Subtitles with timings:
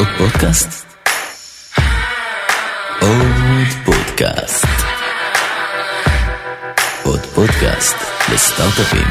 [0.00, 0.86] עוד פודקאסט?
[3.00, 4.66] עוד פודקאסט.
[7.04, 7.96] עוד פודקאסט
[8.32, 9.06] לסטארט-אפים.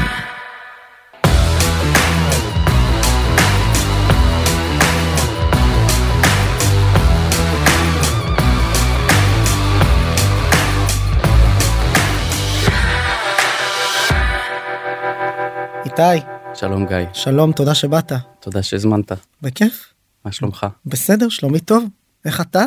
[15.84, 18.12] איתי, שלום גיא, שלום, תודה שבאת.
[18.40, 19.12] תודה שהזמנת.
[19.42, 19.99] בכיף?
[20.24, 20.66] מה שלומך?
[20.86, 21.84] בסדר, שלומי טוב.
[22.24, 22.64] איך אתה?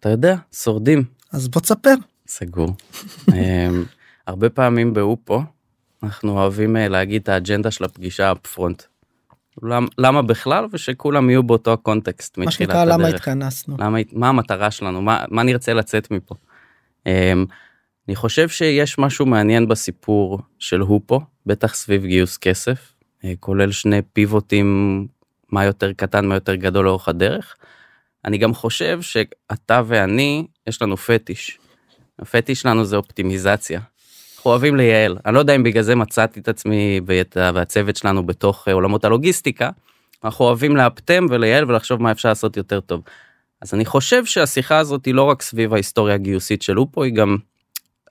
[0.00, 1.04] אתה יודע, שורדים.
[1.32, 1.94] אז בוא תספר.
[2.26, 2.68] סגור.
[3.34, 3.84] אמ,
[4.26, 5.42] הרבה פעמים באופו
[6.02, 8.82] אנחנו אוהבים אה, להגיד את האג'נדה של הפגישה אפפרונט.
[9.62, 13.14] למ- למה בכלל ושכולם יהיו באותו הקונטקסט מה מתחילת שנקרא, למה הדרך.
[13.20, 13.76] התכנסנו.
[13.80, 16.34] למה, מה המטרה שלנו, מה, מה נרצה לצאת מפה.
[17.04, 17.08] Um,
[18.08, 24.02] אני חושב שיש משהו מעניין בסיפור של הופו, בטח סביב גיוס כסף, uh, כולל שני
[24.12, 25.06] פיבוטים,
[25.52, 27.56] מה יותר קטן, מה יותר גדול לאורך הדרך.
[28.24, 31.58] אני גם חושב שאתה ואני, יש לנו פטיש.
[32.18, 33.80] הפטיש שלנו זה אופטימיזציה.
[34.36, 35.18] אנחנו אוהבים לייעל.
[35.26, 39.04] אני לא יודע אם בגלל זה מצאתי את עצמי ואת, והצוות שלנו בתוך אה, עולמות
[39.04, 39.70] הלוגיסטיקה.
[40.24, 43.02] אנחנו אוהבים לאפטם ולייעל ולחשוב מה אפשר לעשות יותר טוב.
[43.62, 47.36] אז אני חושב שהשיחה הזאת היא לא רק סביב ההיסטוריה הגיוסית של אופו, היא גם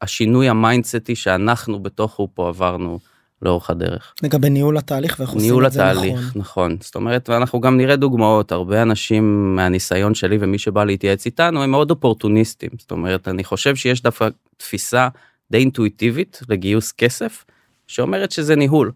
[0.02, 3.00] השינוי ה mindset י שאנחנו בתוך אופו עברנו
[3.42, 4.14] לאורך הדרך.
[4.24, 6.42] לגבי ניהול התהליך ואיך עושים ניהול את זה התהליך, נכון.
[6.42, 6.78] נכון.
[6.82, 11.72] זאת אומרת, ואנחנו גם נראה דוגמאות, הרבה אנשים מהניסיון שלי ומי שבא להתייעץ איתנו הם
[11.72, 12.70] מאוד אופורטוניסטים.
[12.78, 15.08] זאת אומרת, אני חושב שיש דווקא תפיסה
[15.52, 17.46] די אינטואיטיבית לגיוס כסף,
[17.88, 18.92] שאומרת שזה ניהול.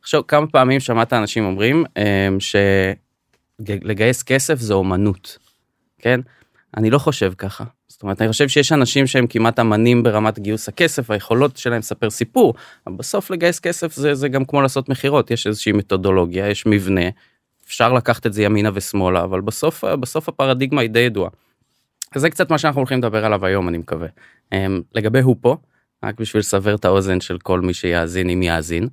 [0.00, 2.38] עכשיו, כמה פעמים שמעת אנשים אומרים אמ,
[3.60, 5.38] שלגייס כסף זה אומנות,
[5.98, 6.20] כן?
[6.76, 7.64] אני לא חושב ככה.
[8.02, 12.10] זאת אומרת, אני חושב שיש אנשים שהם כמעט אמנים ברמת גיוס הכסף, היכולות שלהם לספר
[12.10, 12.54] סיפור,
[12.86, 17.00] אבל בסוף לגייס כסף זה, זה גם כמו לעשות מכירות, יש איזושהי מתודולוגיה, יש מבנה,
[17.66, 21.30] אפשר לקחת את זה ימינה ושמאלה, אבל בסוף, בסוף הפרדיגמה היא די ידועה.
[22.14, 24.08] זה קצת מה שאנחנו הולכים לדבר עליו היום, אני מקווה.
[24.52, 25.56] אמ, לגבי הופו,
[26.04, 28.88] רק בשביל לסבר את האוזן של כל מי שיאזין, אם יאזין.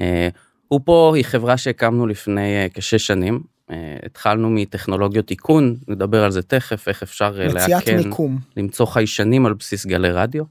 [0.00, 0.28] אה,
[0.68, 3.40] הופו היא חברה שהקמנו לפני אה, כשש שנים.
[3.70, 8.38] אה, התחלנו מטכנולוגיות איכון, נדבר על זה תכף, איך אפשר אה, לאכן, מיקום.
[8.56, 10.44] למצוא חיישנים על בסיס גלי רדיו.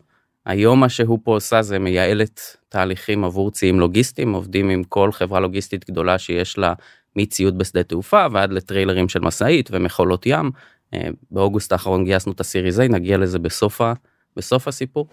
[0.46, 5.40] היום מה שהוא פה עושה זה מייעלת תהליכים עבור ציים לוגיסטיים, עובדים עם כל חברה
[5.40, 6.74] לוגיסטית גדולה שיש לה
[7.16, 10.52] מציוד בשדה תעופה ועד לטריילרים של משאית ומכולות ים.
[10.94, 13.94] אה, באוגוסט האחרון גייסנו את הסיריז A, נגיע לזה בסוף, ה,
[14.36, 15.08] בסוף הסיפור.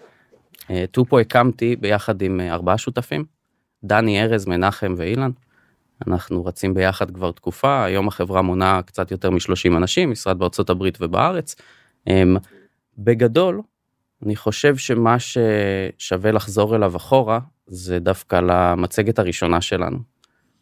[0.91, 3.25] טופו הקמתי ביחד עם ארבעה שותפים,
[3.83, 5.31] דני ארז, מנחם ואילן.
[6.07, 10.97] אנחנו רצים ביחד כבר תקופה, היום החברה מונה קצת יותר מ-30 אנשים, משרד בארצות הברית
[11.01, 11.55] ובארץ.
[12.07, 12.37] אמ,
[12.97, 13.61] בגדול,
[14.25, 19.97] אני חושב שמה ששווה לחזור אליו אחורה, זה דווקא למצגת הראשונה שלנו.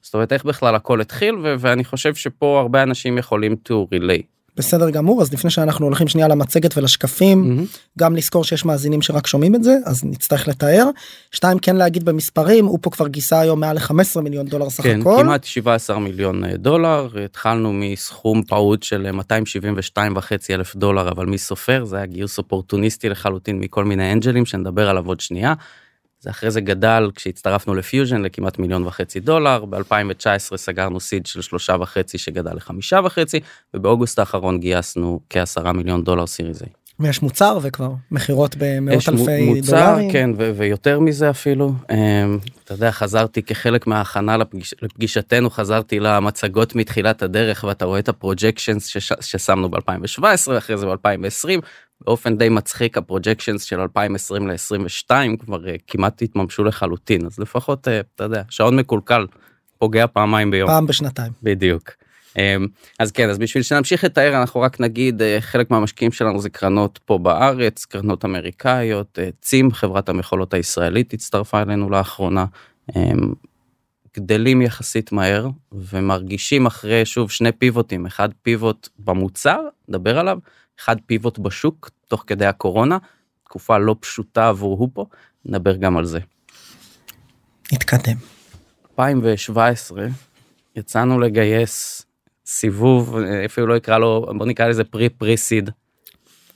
[0.02, 4.31] זאת אומרת, איך בכלל הכל התחיל, ואני חושב שפה הרבה אנשים יכולים to relay.
[4.58, 7.66] בסדר גמור, אז לפני שאנחנו הולכים שנייה למצגת ולשקפים,
[8.00, 10.86] גם לזכור שיש מאזינים שרק שומעים את זה, אז נצטרך לתאר.
[11.32, 15.02] שתיים, כן להגיד במספרים, הוא פה כבר גייסה היום מעל ל-15 מיליון דולר סך כן,
[15.02, 15.18] הכל.
[15.24, 21.26] כמעט 17 מיליון אה, דולר, התחלנו מסכום פעוט של אה, 272 וחצי אלף דולר, אבל
[21.26, 21.86] מי סופר?
[21.86, 25.54] זה היה גיוס אופורטוניסטי לחלוטין מכל מיני אנג'לים שנדבר עליו עוד שנייה.
[26.22, 31.76] זה אחרי זה גדל כשהצטרפנו לפיוז'ן לכמעט מיליון וחצי דולר, ב-2019 סגרנו סיד של שלושה
[31.80, 33.40] וחצי שגדל לחמישה וחצי,
[33.74, 36.81] ובאוגוסט האחרון גייסנו כעשרה מיליון דולר סיריז A.
[37.02, 40.12] ויש מוצר וכבר מכירות במאות אלפי מוצר, דולרים.
[40.12, 41.74] כן, ו- ויותר מזה אפילו.
[41.92, 48.10] אמ, אתה יודע, חזרתי כחלק מההכנה לפגיש, לפגישתנו, חזרתי למצגות מתחילת הדרך, ואתה רואה את
[48.10, 51.62] ה projections שש, ששמנו ב-2017, אחרי זה ב-2020,
[52.06, 57.88] באופן די מצחיק, ה projections של 2020 ל-2022 כבר uh, כמעט התממשו לחלוטין, אז לפחות,
[57.88, 59.26] uh, אתה יודע, שעון מקולקל
[59.78, 60.70] פוגע פעמיים ביום.
[60.70, 61.32] פעם בשנתיים.
[61.44, 62.01] בדיוק.
[62.38, 62.68] אמ,
[63.00, 67.00] אז כן אז בשביל שנמשיך לתאר אנחנו רק נגיד אה, חלק מהמשקיעים שלנו זה קרנות
[67.06, 72.46] פה בארץ קרנות אמריקאיות אה, צים חברת המכולות הישראלית הצטרפה אלינו לאחרונה.
[72.96, 73.34] אמ,
[74.18, 80.40] גדלים יחסית מהר ומרגישים אחרי שוב שני פיבוטים אחד פיבוט במוצר נדבר עליו
[80.80, 82.98] אחד פיבוט בשוק תוך כדי הקורונה
[83.44, 85.06] תקופה לא פשוטה עבור הופו
[85.46, 86.20] נדבר גם על זה.
[87.74, 88.18] נתקדם.
[88.92, 90.08] 2017
[90.76, 92.06] יצאנו לגייס
[92.52, 95.70] סיבוב אפילו לא יקרא לו בוא נקרא לזה פרי פרי סיד.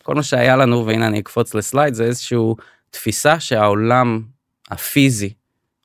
[0.03, 2.56] כל מה שהיה לנו והנה אני אקפוץ לסלייד זה איזשהו
[2.89, 4.21] תפיסה שהעולם
[4.71, 5.33] הפיזי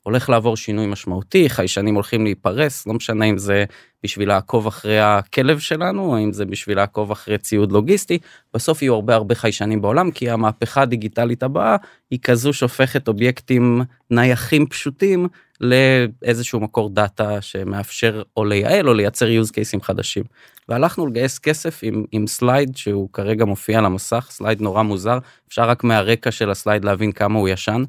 [0.03, 3.65] הולך לעבור שינוי משמעותי חיישנים הולכים להיפרס לא משנה אם זה
[4.03, 8.19] בשביל לעקוב אחרי הכלב שלנו או אם זה בשביל לעקוב אחרי ציוד לוגיסטי
[8.55, 11.77] בסוף יהיו הרבה הרבה חיישנים בעולם כי המהפכה הדיגיטלית הבאה
[12.11, 15.29] היא כזו שהופכת אובייקטים נייחים פשוטים
[15.61, 20.25] לאיזשהו מקור data שמאפשר או לייעל או לייצר use cases חדשים.
[20.69, 25.19] והלכנו לגייס כסף עם, עם slide שהוא כרגע מופיע על המסך, slide נורא מוזר,
[25.49, 27.85] אפשר רק מהרקע של ה slide להבין כמה הוא ישן,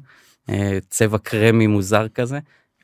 [0.50, 2.38] אה, צבע קרמי מוזר כזה.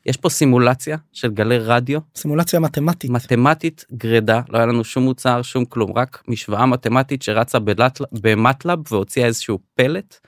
[0.05, 1.99] יש פה סימולציה של גלי רדיו.
[2.15, 3.11] סימולציה מתמטית.
[3.11, 7.57] מתמטית גרידה, לא היה לנו שום מוצר, שום כלום, רק משוואה מתמטית שרצה
[8.11, 10.19] במטלב והוציאה איזשהו פלט.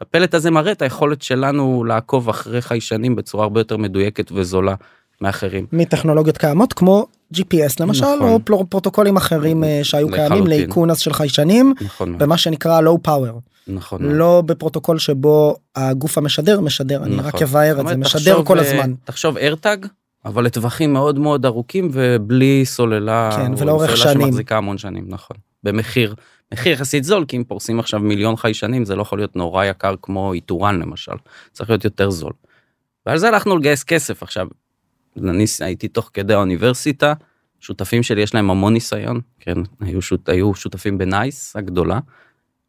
[0.00, 4.74] הפלט הזה מראה את היכולת שלנו לעקוב אחרי חיישנים בצורה הרבה יותר מדויקת וזולה
[5.20, 5.66] מאחרים.
[5.72, 8.42] מטכנולוגיות קיימות כמו GPS למשל נכון.
[8.52, 10.28] או פרוטוקולים אחרים אה, שהיו לחלוטין.
[10.28, 12.18] קיימים לאיכון אז של חיישנים נכון.
[12.18, 13.40] במה שנקרא low power.
[13.68, 14.02] נכון.
[14.02, 17.12] לא בפרוטוקול שבו הגוף המשדר משדר נכון.
[17.12, 17.42] אני רק נכון.
[17.48, 18.92] אבאר את זה משדר כל אה, הזמן.
[19.04, 19.86] תחשוב ארטאג
[20.24, 23.30] אבל לטווחים מאוד מאוד ארוכים ובלי סוללה.
[23.36, 24.26] כן ולאורך שנים.
[24.26, 25.36] שמחזיקה המון שנים נכון.
[25.64, 26.14] במחיר
[26.52, 29.94] מחיר יחסית זול כי אם פורסים עכשיו מיליון חיישנים זה לא יכול להיות נורא יקר
[30.02, 31.12] כמו איתורן למשל
[31.52, 32.32] צריך להיות יותר זול.
[33.06, 34.48] ועל זה הלכנו לגייס כסף עכשיו.
[35.18, 37.12] אני הייתי תוך כדי האוניברסיטה
[37.60, 41.98] שותפים שלי יש להם המון ניסיון כן היו, שות, היו שותפים בנייס הגדולה.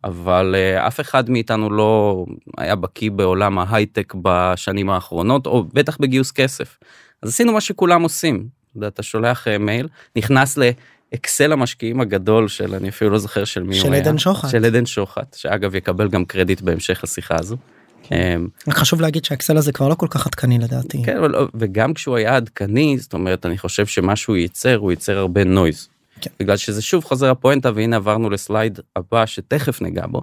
[0.04, 2.26] אבל uh, אף אחד מאיתנו לא
[2.58, 6.78] היה בקיא בעולם ההייטק בשנים האחרונות או בטח בגיוס כסף.
[7.22, 8.48] אז עשינו מה שכולם עושים.
[8.88, 10.70] אתה שולח uh, מייל נכנס ל...
[11.16, 14.04] אקסל המשקיעים הגדול של אני אפילו לא זוכר של מי של הוא היה.
[14.04, 14.50] של עדן שוחט.
[14.50, 17.58] של עדן שוחט, שאגב יקבל גם קרדיט בהמשך השיחה הזו.
[18.04, 18.42] כן.
[18.70, 21.04] חשוב להגיד שהאקסל הזה כבר לא כל כך עדכני לדעתי.
[21.04, 25.18] כן, לא, וגם כשהוא היה עדכני, זאת אומרת, אני חושב שמה שהוא ייצר, הוא ייצר
[25.18, 25.88] הרבה נויז.
[26.22, 26.32] כן.
[26.40, 30.22] בגלל שזה שוב חוזר הפואנטה, והנה עברנו לסלייד הבא שתכף ניגע בו,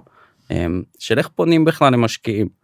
[0.51, 2.62] אמ, של איך פונים בכלל למשקיעים.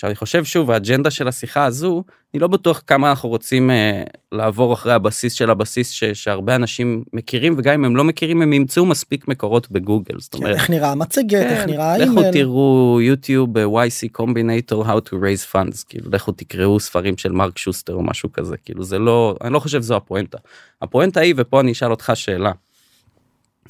[0.00, 2.04] עכשיו אני חושב שוב האג'נדה של השיחה הזו
[2.34, 4.02] אני לא בטוח כמה אנחנו רוצים אה,
[4.32, 8.52] לעבור אחרי הבסיס של הבסיס ש, שהרבה אנשים מכירים וגם אם הם לא מכירים הם
[8.52, 12.20] ימצאו מספיק מקורות בגוגל זאת אומרת איך נראה המצגת כן, איך נראה האימייל.
[12.20, 17.58] לכו תראו יוטיוב YC Combinator how to raise funds כאילו לכו תקראו ספרים של מרק
[17.58, 20.38] שוסטר או משהו כזה כאילו זה לא אני לא חושב זו הפואנטה
[20.82, 22.52] הפואנטה היא ופה אני אשאל אותך שאלה.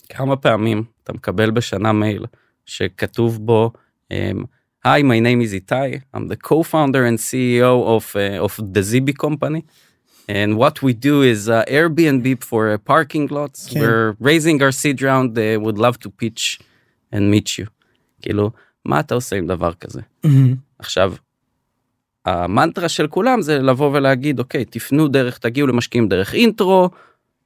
[0.09, 2.26] כמה פעמים אתה מקבל בשנה מייל
[2.67, 3.71] שכתוב בו.
[4.12, 6.05] Um, Hi, my name is Itai.
[6.15, 9.67] I'm the co-founder and CEO of uh, of the Zibi company.
[10.27, 13.69] And what we do is uh, Airbnb for uh, parking lots.
[13.69, 13.79] Okay.
[13.81, 15.35] We're raising our seed round.
[15.35, 16.61] They would love to pitch
[17.12, 17.67] and meet you.
[18.23, 18.50] כאילו,
[18.85, 20.00] מה אתה עושה עם דבר כזה?
[20.27, 20.56] Mm-hmm.
[20.79, 21.15] עכשיו,
[22.25, 26.91] המנטרה של כולם זה לבוא ולהגיד, אוקיי, תפנו דרך, תגיעו למשקיעים דרך אינטרו,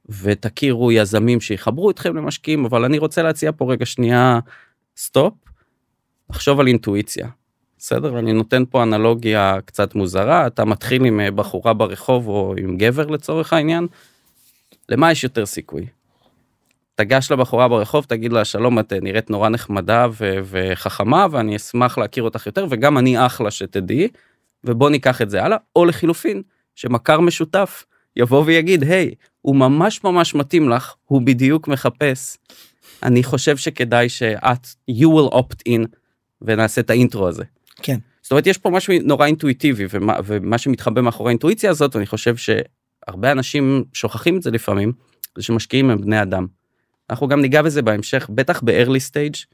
[0.09, 4.39] ותכירו יזמים שיחברו אתכם למשקיעים, אבל אני רוצה להציע פה רגע שנייה
[4.97, 5.33] סטופ
[6.29, 7.27] לחשוב על אינטואיציה.
[7.77, 8.19] בסדר?
[8.19, 13.05] אני נותן פה אנלוגיה קצת מוזרה, אתה מתחיל עם אה, בחורה ברחוב או עם גבר
[13.05, 13.87] לצורך העניין,
[14.89, 15.85] למה יש יותר סיכוי?
[16.95, 21.97] תגש לבחורה ברחוב, תגיד לה שלום, את אה, נראית נורא נחמדה ו- וחכמה ואני אשמח
[21.97, 24.07] להכיר אותך יותר וגם אני אחלה שתדעי,
[24.63, 26.41] ובוא ניקח את זה הלאה, או לחילופין,
[26.75, 27.85] שמכר משותף
[28.15, 32.37] יבוא ויגיד, היי, הוא ממש ממש מתאים לך, הוא בדיוק מחפש.
[33.03, 35.85] אני חושב שכדאי שאת, you will opt in
[36.41, 37.43] ונעשה את האינטרו הזה.
[37.81, 37.97] כן.
[38.21, 42.35] זאת אומרת יש פה משהו נורא אינטואיטיבי ומה, ומה שמתחבא מאחורי האינטואיציה הזאת אני חושב
[42.35, 44.91] שהרבה אנשים שוכחים את זה לפעמים
[45.35, 46.47] זה שמשקיעים הם בני אדם.
[47.09, 49.45] אנחנו גם ניגע בזה בהמשך בטח ב-early stage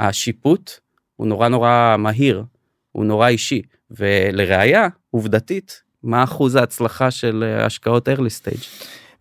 [0.00, 0.72] השיפוט
[1.16, 2.44] הוא נורא נורא מהיר
[2.92, 8.66] הוא נורא אישי ולראיה עובדתית מה אחוז ההצלחה של אה, השקעות early stage.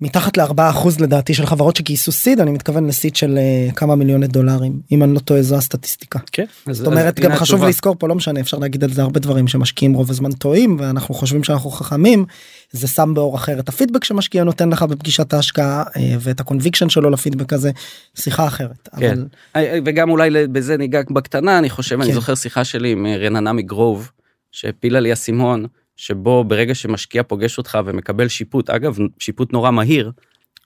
[0.02, 3.96] מתחת לארבעה אחוז לדעתי של חברות שגייסו seed אני מתכוון ל seed של uh, כמה
[3.96, 6.20] מיליוני דולרים אם אני לא טועה זו הסטטיסטיקה.
[6.32, 6.46] כן.
[6.72, 7.70] זאת אומרת גם חשוב התשובה.
[7.70, 11.16] לזכור פה לא משנה אפשר להגיד על זה הרבה דברים שמשקיעים רוב הזמן טועים ואנחנו
[11.16, 12.26] חושבים שאנחנו חכמים
[12.72, 16.90] זה שם באור אחר את הפידבק שמשקיע נותן לך בפגישת ההשקעה uh, ואת ה conviction
[16.90, 17.72] שלו לפידבק הזה
[18.16, 18.90] שיחה אחרת.
[19.00, 19.12] כן.
[19.12, 19.26] אבל...
[19.56, 22.02] אה, וגם אולי בזה ניגע בקטנה אני חושב כן.
[22.02, 24.12] אני זוכר שיחה שלי עם רננה מגרוב
[24.52, 25.66] שהפילה לי אסימון.
[26.02, 30.12] שבו ברגע שמשקיע פוגש אותך ומקבל שיפוט, אגב, שיפוט נורא מהיר,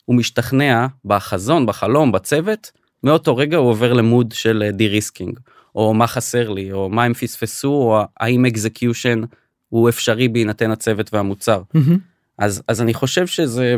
[0.06, 2.72] הוא משתכנע בחזון, בחלום, בצוות,
[3.04, 5.40] מאותו רגע הוא עובר ל mode של de-risking,
[5.76, 9.22] או מה חסר לי, או מה הם פספסו, או האם execution
[9.70, 11.62] הוא אפשרי בהינתן הצוות והמוצר.
[11.76, 11.98] Mm-hmm.
[12.38, 13.76] אז, אז אני חושב שזה,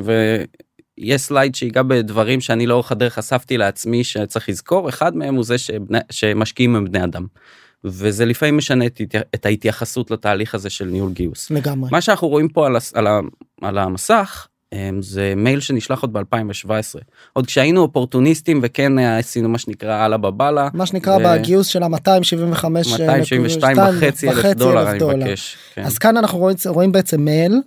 [0.98, 5.58] ויש slide שיגע בדברים שאני לאורך הדרך חשפתי לעצמי שצריך לזכור, אחד מהם הוא זה
[5.58, 7.26] שבני, שמשקיעים הם בני אדם.
[7.84, 9.02] וזה לפעמים משנה את,
[9.36, 11.52] את ההתייחסות לתהליך הזה של ניהול גיוס.
[11.52, 11.90] לגמרי.
[11.92, 13.08] מה שאנחנו רואים פה על, על,
[13.62, 16.70] על המסך אמ, זה מייל שנשלח עוד ב2017
[17.34, 21.20] עוד כשהיינו אופורטוניסטים וכן עשינו מה שנקרא אללה בבאללה מה שנקרא ו...
[21.26, 25.84] בגיוס של ה-275 272 וחצי אלף דולר אני מבקש כן.
[25.84, 27.62] אז כאן אנחנו רואים, רואים בעצם מייל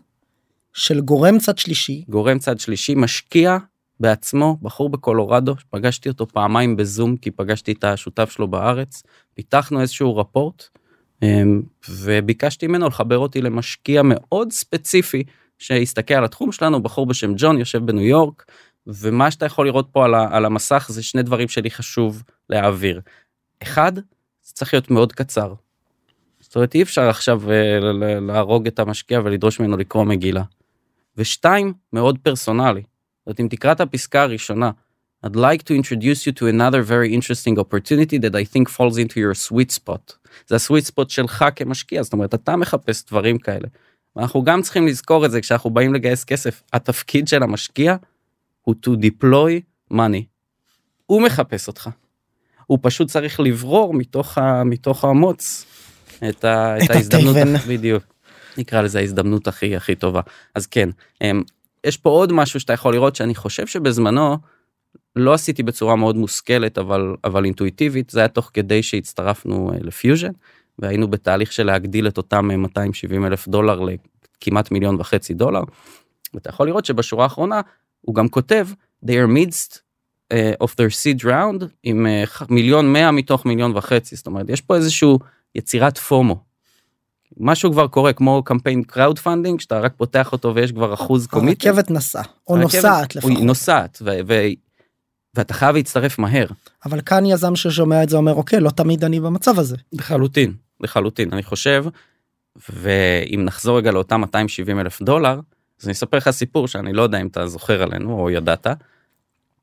[0.73, 3.59] של גורם צד שלישי גורם צד שלישי משקיע
[4.00, 9.02] בעצמו בחור בקולורדו פגשתי אותו פעמיים בזום כי פגשתי את השותף שלו בארץ
[9.35, 10.69] פיתחנו איזשהו רפורט
[11.23, 15.23] אמ, וביקשתי ממנו לחבר אותי למשקיע מאוד ספציפי
[15.59, 18.45] שיסתכל על התחום שלנו בחור בשם ג'ון יושב בניו יורק
[18.87, 23.00] ומה שאתה יכול לראות פה על, המסך זה שני דברים שלי חשוב להעביר.
[23.62, 23.92] אחד
[24.42, 25.54] זה צריך להיות מאוד קצר.
[26.40, 27.85] זאת אומרת אי אפשר עכשיו uh,
[28.21, 30.42] להרוג את המשקיע ולדרוש ממנו לקרוא מגילה.
[31.16, 32.83] ושתיים מאוד פרסונלי.
[33.31, 34.71] זאת אם תקרא את הפסקה הראשונה
[35.27, 39.17] I'd like to introduce you to another very interesting opportunity that I think falls into
[39.21, 40.15] your sweet spot.
[40.47, 43.69] זה הסוויט ספוט שלך כמשקיע, זאת אומרת אתה מחפש דברים כאלה.
[44.17, 47.97] אנחנו גם צריכים לזכור את זה כשאנחנו באים לגייס כסף, התפקיד של המשקיע
[48.63, 49.61] הוא to deploy
[49.93, 50.23] money.
[51.07, 51.91] הוא מחפש אותך.
[52.67, 55.67] הוא פשוט צריך לברור מתוך, ה, מתוך המוץ
[56.29, 57.37] את, ה, את, את ההזדמנות,
[57.69, 58.05] בדיוק.
[58.59, 60.21] נקרא לזה ההזדמנות הכי הכי טובה.
[60.55, 60.89] אז כן,
[61.23, 61.43] אמ,
[61.87, 64.37] יש פה עוד משהו שאתה יכול לראות שאני חושב שבזמנו
[65.17, 70.33] לא עשיתי בצורה מאוד מושכלת אבל אבל אינטואיטיבית זה היה תוך כדי שהצטרפנו אה, לפיוז'ן
[70.79, 75.63] והיינו בתהליך של להגדיל את אותם 270 אה, אלף דולר לכמעט מיליון וחצי דולר.
[76.35, 77.61] ואתה יכול לראות שבשורה האחרונה
[78.01, 78.69] הוא גם כותב
[79.07, 79.79] they are midst
[80.33, 82.07] uh, of their seed round עם
[82.49, 85.19] מיליון מאה מתוך מיליון וחצי זאת אומרת יש פה איזשהו
[85.55, 86.50] יצירת פומו.
[87.37, 91.67] משהו כבר קורה כמו קמפיין crowdfunding שאתה רק פותח אותו ויש כבר אחוז commit.
[91.67, 93.31] הרכבת נסעה או נוסעת לפחות.
[93.31, 94.03] היא נוסעת
[95.35, 96.47] ואתה חייב להצטרף מהר.
[96.87, 99.77] אבל כאן יזם ששומע את זה אומר אוקיי לא תמיד אני במצב הזה.
[99.93, 101.85] לחלוטין לחלוטין אני חושב
[102.71, 105.41] ואם נחזור רגע לאותם 270 אלף דולר
[105.81, 108.67] אז אני אספר לך סיפור שאני לא יודע אם אתה זוכר עלינו או ידעת.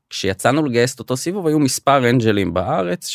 [0.09, 3.07] כשיצאנו לגייס את אותו סיבוב היו מספר angel ים בארץ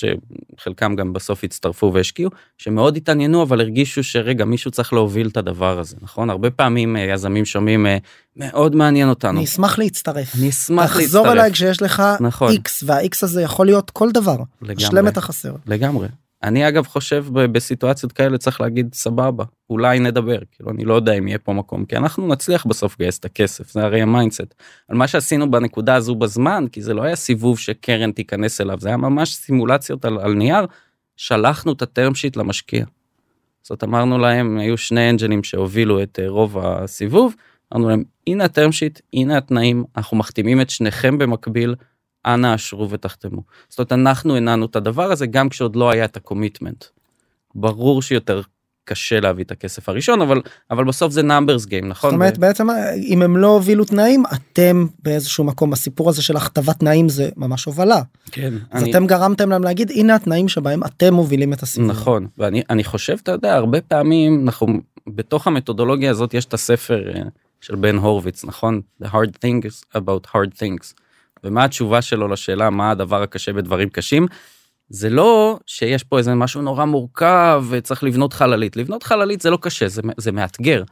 [0.62, 5.78] שחלקם גם בסוף הצטרפו והשקיעו שמאוד התעניינו אבל הרגישו שרגע מישהו צריך להוביל את הדבר
[5.78, 7.98] הזה נכון הרבה פעמים אה, יזמים שומעים אה,
[8.36, 9.38] מאוד מעניין אותנו.
[9.38, 10.34] אני אשמח להצטרף.
[10.36, 11.04] אני אשמח להצטרף.
[11.04, 12.52] תחזור אליי כשיש לך נכון.
[12.54, 14.36] x וה-x הזה יכול להיות כל דבר.
[14.62, 14.84] לגמרי.
[14.84, 15.54] שלם את החסר.
[15.66, 16.08] לגמרי.
[16.42, 21.28] אני אגב חושב בסיטואציות כאלה צריך להגיד סבבה אולי נדבר כאילו אני לא יודע אם
[21.28, 24.54] יהיה פה מקום כי אנחנו נצליח בסוף לגייס את הכסף זה הרי ה mindset
[24.88, 28.88] על מה שעשינו בנקודה הזו בזמן כי זה לא היה סיבוב שקרן תיכנס אליו זה
[28.88, 30.66] היה ממש סימולציות על, על נייר
[31.16, 32.84] שלחנו את ה term sheet למשקיע.
[33.62, 37.34] זאת אמרנו להם היו שני angel ים שהובילו את אה, רוב הסיבוב
[37.72, 41.74] אמרנו להם הנה ה term sheet הנה התנאים אנחנו מחתימים את שניכם במקביל
[42.26, 43.42] אנא אשרו ותחתמו.
[43.68, 46.84] זאת אומרת אנחנו הנענו את הדבר הזה גם כשעוד לא היה את ה commitment.
[47.54, 48.42] ברור שיותר
[48.84, 52.10] קשה להביא את הכסף הראשון אבל אבל בסוף זה numbers game נכון?
[52.10, 52.40] זאת אומרת ו...
[52.40, 57.28] בעצם אם הם לא הובילו תנאים אתם באיזשהו מקום הסיפור הזה של הכתבת תנאים זה
[57.36, 58.02] ממש הובלה.
[58.30, 58.54] כן.
[58.70, 58.90] אז אני...
[58.90, 61.86] אתם גרמתם להם להגיד הנה התנאים שבהם אתם מובילים את הסיפור.
[61.86, 64.66] נכון ואני אני חושב אתה יודע הרבה פעמים אנחנו
[65.06, 67.22] בתוך המתודולוגיה הזאת יש את הספר אה,
[67.60, 68.80] של בן הורוביץ נכון?
[69.02, 71.01] The hard things about hard things.
[71.44, 74.26] ומה התשובה שלו לשאלה מה הדבר הקשה בדברים קשים.
[74.88, 79.58] זה לא שיש פה איזה משהו נורא מורכב וצריך לבנות חללית לבנות חללית זה לא
[79.60, 80.82] קשה זה, זה מאתגר.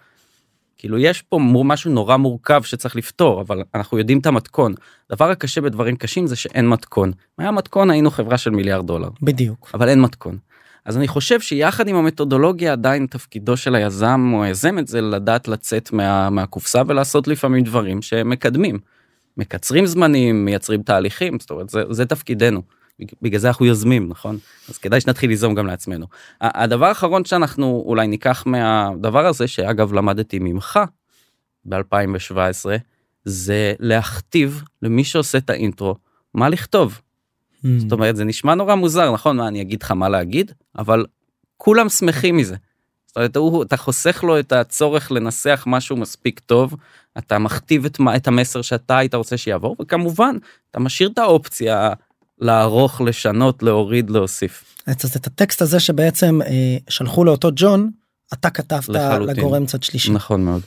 [0.76, 4.74] כאילו יש פה משהו נורא מורכב שצריך לפתור אבל אנחנו יודעים את המתכון.
[5.12, 7.12] דבר הקשה בדברים קשים זה שאין מתכון.
[7.38, 9.08] מה היה מתכון היינו חברה של מיליארד דולר.
[9.22, 9.70] בדיוק.
[9.74, 10.38] אבל אין מתכון.
[10.84, 15.92] אז אני חושב שיחד עם המתודולוגיה עדיין תפקידו של היזם או היזמת זה לדעת לצאת
[15.92, 18.78] מה, מהקופסה ולעשות לפעמים דברים שמקדמים.
[19.36, 22.62] מקצרים זמנים מייצרים תהליכים זאת אומרת זה, זה תפקידנו
[23.22, 26.06] בגלל זה אנחנו יוזמים נכון אז כדאי שנתחיל ליזום גם לעצמנו.
[26.40, 30.80] הדבר האחרון שאנחנו אולי ניקח מהדבר הזה שאגב למדתי ממך
[31.68, 31.72] ב2017
[33.24, 35.94] זה להכתיב למי שעושה את האינטרו
[36.34, 37.00] מה לכתוב.
[37.64, 37.68] Mm.
[37.78, 41.06] זאת אומרת זה נשמע נורא מוזר נכון מה אני אגיד לך מה להגיד אבל
[41.56, 42.56] כולם שמחים מזה.
[43.10, 46.76] זאת אומרת, הוא, אתה חוסך לו את הצורך לנסח משהו מספיק טוב,
[47.18, 50.36] אתה מכתיב את, את המסר שאתה היית רוצה שיעבור, וכמובן,
[50.70, 51.92] אתה משאיר את האופציה
[52.38, 54.64] לערוך, לשנות, להוריד, להוסיף.
[54.86, 57.90] אז את הטקסט הזה שבעצם אה, שלחו לאותו ג'ון,
[58.32, 59.36] אתה כתבת לחלוטין.
[59.36, 60.12] לגורם צד שלישי.
[60.12, 60.62] נכון מאוד.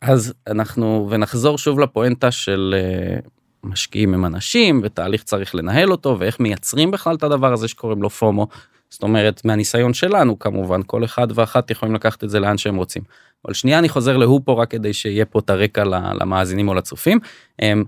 [0.00, 3.18] אז אנחנו, ונחזור שוב לפואנטה של אה,
[3.62, 8.10] משקיעים עם אנשים, ותהליך צריך לנהל אותו, ואיך מייצרים בכלל את הדבר הזה שקוראים לו
[8.10, 8.48] פומו.
[8.94, 13.02] זאת אומרת מהניסיון שלנו כמובן כל אחד ואחת יכולים לקחת את זה לאן שהם רוצים.
[13.44, 15.84] אבל שנייה אני חוזר להוא רק כדי שיהיה פה את הרקע
[16.20, 17.18] למאזינים או לצופים.
[17.62, 17.84] אמ,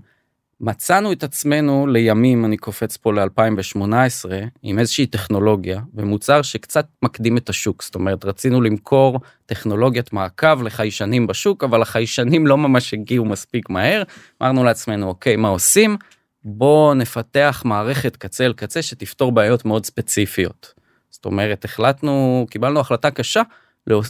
[0.61, 4.29] מצאנו את עצמנו לימים אני קופץ פה ל2018
[4.63, 11.27] עם איזושהי טכנולוגיה ומוצר שקצת מקדים את השוק זאת אומרת רצינו למכור טכנולוגיית מעקב לחיישנים
[11.27, 14.03] בשוק אבל החיישנים לא ממש הגיעו מספיק מהר
[14.41, 15.97] אמרנו לעצמנו אוקיי מה עושים
[16.43, 20.73] בוא נפתח מערכת קצה אל קצה שתפתור בעיות מאוד ספציפיות.
[21.17, 23.41] זאת אומרת החלטנו קיבלנו החלטה קשה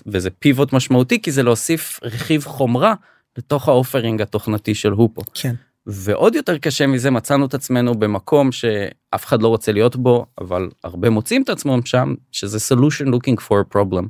[0.06, 2.94] וזה פיבוט משמעותי כי זה להוסיף רכיב חומרה
[3.38, 5.22] לתוך האופרינג התוכנתי של הופו.
[5.34, 5.56] כן.
[5.86, 10.70] ועוד יותר קשה מזה מצאנו את עצמנו במקום שאף אחד לא רוצה להיות בו אבל
[10.84, 14.06] הרבה מוצאים את עצמם שם שזה solution looking for a problem.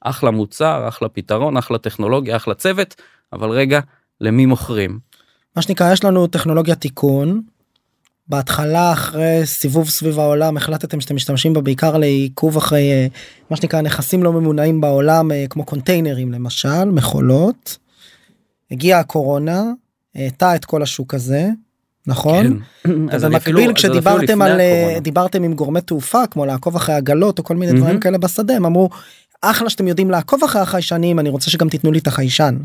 [0.00, 3.80] אחלה מוצר אחלה פתרון אחלה טכנולוגיה אחלה צוות אבל רגע
[4.20, 4.98] למי מוכרים.
[5.56, 7.42] מה שנקרא יש לנו טכנולוגיה תיקון.
[8.28, 13.06] בהתחלה אחרי סיבוב סביב העולם החלטתם שאתם משתמשים בה בעיקר לעיכוב אחרי אה,
[13.50, 17.76] מה שנקרא נכסים לא ממונעים בעולם אה, כמו קונטיינרים למשל מכולות.
[18.70, 19.64] הגיעה הקורונה
[20.14, 21.48] העטה את כל השוק הזה
[22.06, 22.90] נכון כן.
[23.10, 25.00] אז במקביל כשדיברתם על הקורונה.
[25.00, 27.76] דיברתם עם גורמי תעופה כמו לעקוב אחרי עגלות או כל מיני mm-hmm.
[27.76, 28.90] דברים כאלה בשדה הם אמרו
[29.42, 32.56] אחלה שאתם יודעים לעקוב אחרי החיישנים אני רוצה שגם תיתנו לי את החיישן.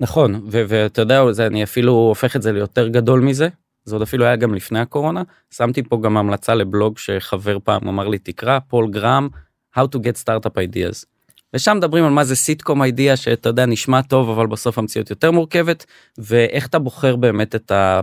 [0.00, 3.48] נכון ואתה יודע זה אני אפילו הופך את זה ליותר גדול מזה
[3.86, 8.08] זה עוד אפילו היה גם לפני הקורונה שמתי פה גם המלצה לבלוג שחבר פעם אמר
[8.08, 9.28] לי תקרא פול גראם
[9.76, 11.06] how to get startup ideas.
[11.54, 15.30] ושם מדברים על מה זה סיטקום אידיאה שאתה יודע נשמע טוב אבל בסוף המציאות יותר
[15.30, 15.86] מורכבת
[16.18, 18.00] ואיך אתה בוחר באמת את ה...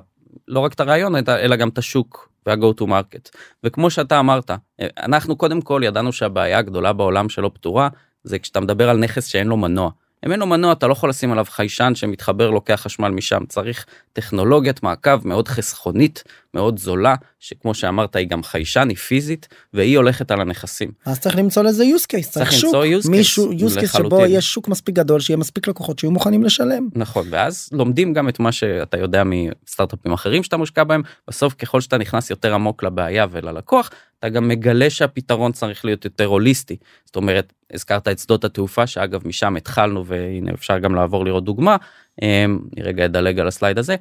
[0.48, 4.52] לא רק את הרעיון אלא גם את השוק וה-go to market וכמו שאתה אמרת
[4.98, 7.90] אנחנו קודם כל ידענו שהבעיה הגדולה בעולם שלא פתורה
[8.24, 9.90] זה כשאתה מדבר על נכס שאין לו מנוע.
[10.25, 13.86] אם אין לו מנוע אתה לא יכול לשים עליו חיישן שמתחבר לוקח חשמל משם צריך
[14.13, 20.32] טכנולוגיית מעקב מאוד חסכונית מאוד זולה שכמו שאמרת היא גם חיישן היא פיזית והיא הולכת
[20.32, 20.92] על הנכסים.
[21.06, 22.75] אז צריך למצוא לזה use case צריך שוק
[23.10, 26.89] מישהו use case שבו יש שוק מספיק גדול שיהיה מספיק לקוחות שיהיו מוכנים לשלם.
[26.96, 31.82] נכון ואז לומדים גם את מה שאתה יודע מסטארט-אפים אחרים שאתה מושקע בהם בסוף ככל
[31.82, 33.89] שאתה נכנס יותר עמוק לבעיה וללקוח
[34.24, 39.27] אתה גם מגלה שהפתרון צריך להיות יותר הוליסטי זאת אומרת הזכרת את שדות התעופה שאגב
[39.27, 41.77] משם התחלנו והנה אפשר גם לעבור לראות דוגמה
[42.22, 43.96] אמ, אני רגע אדלג על הסלייד הזה.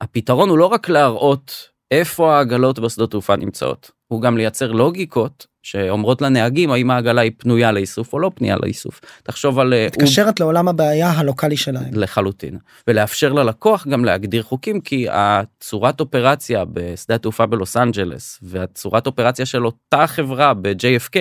[0.00, 6.22] הפתרון הוא לא רק להראות איפה העגלות בשדות תעופה נמצאות הוא גם לייצר לוגיקות שאומרות
[6.22, 9.00] לנהגים האם העגלה היא פנויה לאיסוף או לא פנויה לאיסוף.
[9.22, 9.74] תחשוב על...
[9.74, 10.44] אה, מתקשרת הוא...
[10.44, 11.90] לעולם הבעיה הלוקאלי שלהם.
[11.92, 12.58] לחלוטין.
[12.88, 19.66] ולאפשר ללקוח גם להגדיר חוקים כי הצורת אופרציה בשדה התעופה בלוס אנג'לס והצורת אופרציה של
[19.66, 21.16] אותה חברה ב-JFK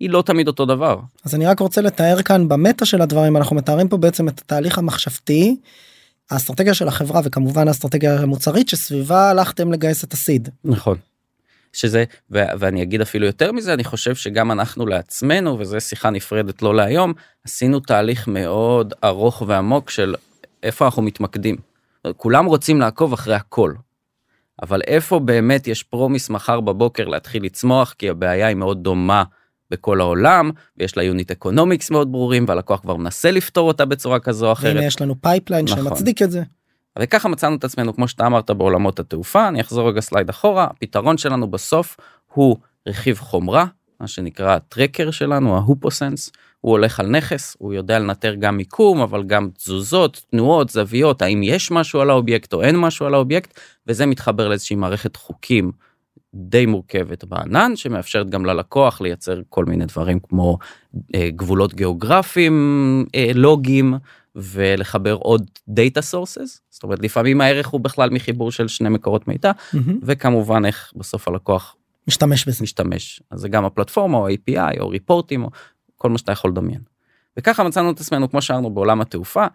[0.00, 0.98] היא לא תמיד אותו דבר.
[1.24, 4.78] אז אני רק רוצה לתאר כאן במטה של הדברים אנחנו מתארים פה בעצם את התהליך
[4.78, 5.56] המחשבתי.
[6.30, 10.48] האסטרטגיה של החברה וכמובן האסטרטגיה המוצרית שסביבה הלכתם לגייס את הסיד.
[10.64, 10.96] נכון.
[11.72, 16.62] שזה ו- ואני אגיד אפילו יותר מזה אני חושב שגם אנחנו לעצמנו וזה שיחה נפרדת
[16.62, 17.12] לא להיום
[17.44, 20.14] עשינו תהליך מאוד ארוך ועמוק של
[20.62, 21.56] איפה אנחנו מתמקדים.
[22.16, 23.72] כולם רוצים לעקוב אחרי הכל.
[24.62, 29.24] אבל איפה באמת יש promise מחר בבוקר להתחיל לצמוח כי הבעיה היא מאוד דומה
[29.70, 34.46] בכל העולם ויש לה unit economics מאוד ברורים והלקוח כבר מנסה לפתור אותה בצורה כזו
[34.46, 34.76] או אחרת.
[34.76, 35.84] הנה יש לנו pipeline נכון.
[35.84, 36.42] שמצדיק את זה.
[36.98, 39.48] וככה מצאנו את עצמנו כמו שאתה אמרת בעולמות התעופה.
[39.48, 40.64] אני אחזור רגע slide אחורה.
[40.64, 41.96] הפתרון שלנו בסוף
[42.34, 42.56] הוא
[42.88, 43.66] רכיב חומרה
[44.00, 46.30] מה שנקרא ה tracker שלנו ה hoopoSense.
[46.60, 51.42] הוא הולך על נכס הוא יודע לנטר גם מיקום אבל גם תזוזות תנועות זוויות האם
[51.42, 55.72] יש משהו על האובייקט או אין משהו על האובייקט וזה מתחבר לאיזושהי מערכת חוקים
[56.34, 60.58] די מורכבת בענן שמאפשרת גם ללקוח לייצר כל מיני דברים כמו
[61.14, 63.94] אה, גבולות גיאוגרפיים אה, לוגים
[64.36, 69.52] ולחבר עוד data sources זאת אומרת לפעמים הערך הוא בכלל מחיבור של שני מקורות מידע
[69.52, 69.92] mm-hmm.
[70.02, 71.76] וכמובן איך בסוף הלקוח
[72.08, 75.50] משתמש בזה משתמש אז זה גם הפלטפורמה או API או ריפורטים או
[75.96, 76.80] כל מה שאתה יכול לדמיין.
[77.36, 79.46] וככה מצאנו את עצמנו כמו שאמרנו בעולם התעופה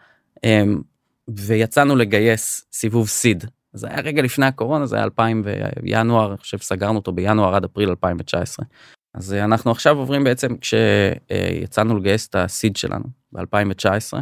[0.43, 0.81] אמ,
[1.27, 5.43] ויצאנו לגייס סיבוב סיד זה היה רגע לפני הקורונה זה היה 2000
[5.83, 8.65] וינואר אני חושב סגרנו אותו בינואר עד אפריל 2019.
[9.13, 13.03] אז אנחנו עכשיו עוברים בעצם כשיצאנו לגייס את הסיד שלנו
[13.35, 14.13] ב2019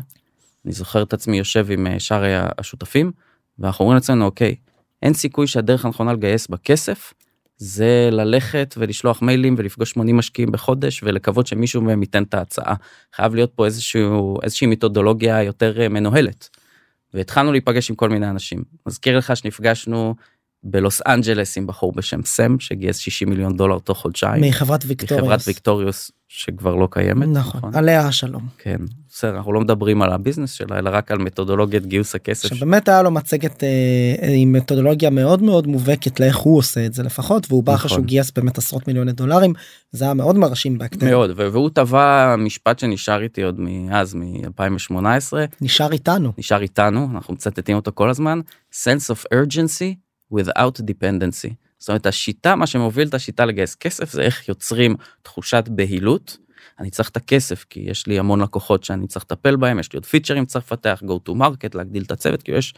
[0.65, 2.23] אני זוכר את עצמי יושב עם אה, שאר
[2.58, 3.12] השותפים
[3.60, 4.56] ואנחנו אומרים לעצמנו אוקיי
[5.02, 7.13] אין סיכוי שהדרך הנכונה לגייס בכסף
[7.58, 12.76] זה ללכת ולשלוח מיילים ולפגוש 80 משקיעים בחודש ולקוות שמישהו מהם ייתן את ההצעה
[13.15, 16.49] חייב להיות פה איזשהו איזושהי מתודולוגיה יותר אה, מנוהלת.
[17.13, 20.15] והתחלנו להיפגש עם כל מיני אנשים מזכיר לך שנפגשנו
[20.63, 24.43] בלוס אנג'לס עם בחור בשם סם שגייס 60 מיליון דולר תוך חודשיים.
[24.43, 25.23] מחברת ויקטוריוס.
[25.23, 27.76] מחברת ויקטוריוס שכבר לא קיימת נכון, נכון?
[27.76, 28.47] עליה השלום.
[28.58, 28.78] כן
[29.10, 32.47] בסדר אנחנו לא מדברים על הביזנס שלה אלא רק על מתודולוגיית גיוס הכסף.
[32.47, 33.69] שבאמת היה לו מצגת אה,
[34.36, 37.97] עם מתודולוגיה מאוד מאוד מובהקת לאיך הוא עושה את זה לפחות והוא בא אחרי נכון.
[37.97, 39.54] שהוא גייס באמת עשרות מיליוני דולרים
[39.91, 41.08] זה היה מאוד מרשים בהקדם.
[41.08, 46.32] מאוד והוא טבע משפט שנשאר איתי עוד מאז מ-2018 נשאר איתנו.
[46.38, 48.39] נשאר איתנו אנחנו מצטטים אותו כל הזמן.
[48.73, 50.03] Sense of urgency
[50.34, 51.54] without dependency.
[51.80, 56.38] זאת אומרת השיטה מה שמוביל את השיטה לגייס כסף זה איך יוצרים תחושת בהילות.
[56.80, 59.98] אני צריך את הכסף כי יש לי המון לקוחות שאני צריך לטפל בהם יש לי
[59.98, 62.74] עוד פיצ'רים צריך לפתח go to market להגדיל את הצוות כי יש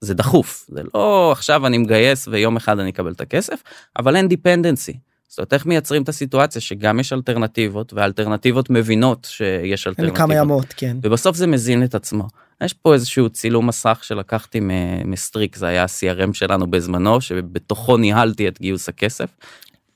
[0.00, 3.62] זה דחוף זה לא עכשיו אני מגייס ויום אחד אני אקבל את הכסף
[3.98, 4.98] אבל אין dependency.
[5.30, 10.18] זאת אומרת איך מייצרים את הסיטואציה שגם יש אלטרנטיבות והאלטרנטיבות מבינות שיש אלטרנטיבות.
[10.18, 10.96] קיימות כן.
[11.02, 12.28] ובסוף זה מזין את עצמו.
[12.64, 14.60] יש פה איזשהו צילום מסך שלקחתי
[15.04, 19.30] מ Streak זה היה CRM שלנו בזמנו שבתוכו ניהלתי את גיוס הכסף.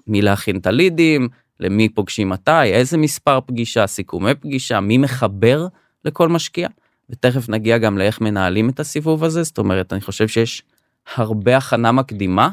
[0.06, 1.28] מי להכין את הלידים
[1.60, 5.66] למי פוגשים מתי איזה מספר פגישה סיכומי פגישה מי מחבר
[6.04, 6.68] לכל משקיע.
[7.10, 10.62] ותכף נגיע גם לאיך מנהלים את הסיבוב הזה זאת אומרת אני חושב שיש
[11.16, 12.48] הרבה הכנה מקדימה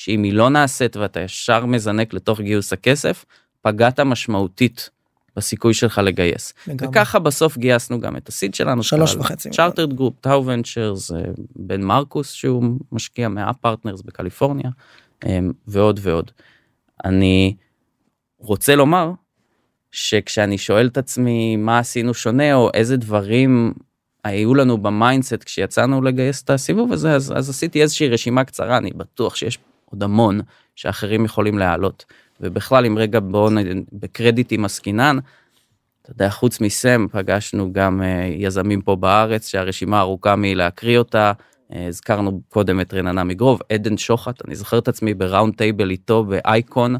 [0.00, 3.24] שאם היא לא נעשית ואתה ישר מזנק לתוך גיוס הכסף
[3.62, 4.90] פגעת משמעותית
[5.36, 6.54] בסיכוי שלך לגייס.
[6.66, 6.88] לגמרי.
[6.88, 8.82] וככה בסוף גייסנו גם את ה seed שלנו.
[8.82, 9.50] שלוש וחצי.
[9.50, 11.10] Chartered Group, TAU Ventures,
[11.56, 14.70] בן מרקוס שהוא משקיע מה Partners בקליפורניה
[15.26, 16.30] אמ, ועוד ועוד.
[17.04, 17.56] אני
[18.38, 19.10] רוצה לומר
[19.92, 23.72] שכשאני שואל את עצמי מה עשינו שונה או איזה דברים
[24.24, 28.76] היו לנו ב mindset כשיצאנו לגייס את הסיבוב הזה אז, אז עשיתי איזושהי רשימה קצרה
[28.76, 29.58] אני בטוח שיש
[29.90, 30.40] עוד המון
[30.76, 32.04] שאחרים יכולים להעלות.
[32.40, 33.50] ובכלל אם רגע בואו
[33.92, 35.18] בקרדיטים עסקינן.
[36.02, 38.04] אתה יודע חוץ מסם פגשנו גם uh,
[38.42, 41.32] יזמים פה בארץ שהרשימה ארוכה מלהקריא אותה.
[41.72, 46.24] uh, הזכרנו קודם את רננה מגרוב עדן שוחט אני זוכר את עצמי בראונד טייבל איתו
[46.24, 46.96] באייקון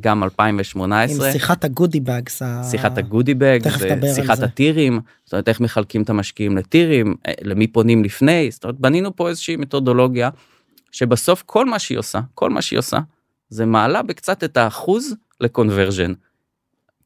[0.00, 1.26] גם 2018.
[1.26, 2.42] עם שיחת הגודי בגס.
[2.70, 3.72] שיחת הגודי בגס,
[4.14, 8.80] שיחת הטירים, זאת אומרת איך מחלקים את המשקיעים לטירים, אה, למי פונים לפני, זאת אומרת
[8.80, 10.30] בנינו פה איזושהי מתודולוגיה
[10.94, 12.98] שבסוף כל מה שהיא עושה, כל מה שהיא עושה,
[13.48, 16.12] זה מעלה בקצת את האחוז לקונברג'ן.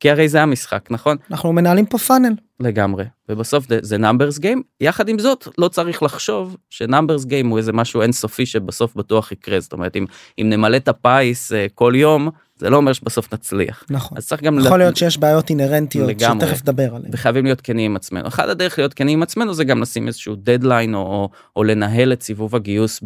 [0.01, 5.09] כי הרי זה המשחק נכון אנחנו מנהלים פה funnel לגמרי ובסוף זה numbers game יחד
[5.09, 9.61] עם זאת לא צריך לחשוב ש numbers game הוא איזה משהו אינסופי שבסוף בטוח יקרה
[9.61, 10.05] זאת אומרת אם
[10.41, 13.85] אם נמלא את הפיס uh, כל יום זה לא אומר שבסוף נצליח.
[13.91, 14.19] נכון.
[14.19, 14.79] אז צריך גם יכול לת...
[14.79, 17.11] להיות שיש בעיות אינהרנטיות לגמרי, שתכף נדבר עליהן.
[17.13, 18.29] וחייבים להיות כנים עם עצמנו.
[18.29, 22.13] אחד הדרך להיות כנים עם עצמנו זה גם לשים איזשהו דדליין או, או, או לנהל
[22.13, 23.01] את סיבוב הגיוס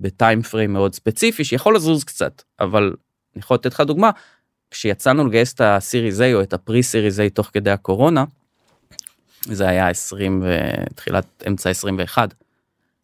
[0.00, 2.92] ב time frame מאוד ספציפי שיכול לזוז קצת אבל
[3.34, 4.10] אני יכול לתת לך דוגמה
[4.70, 8.24] כשיצאנו לגייס את הסיריס A או את סיריס A תוך כדי הקורונה.
[9.44, 10.42] זה היה 20
[10.90, 12.34] ותחילת אמצע 21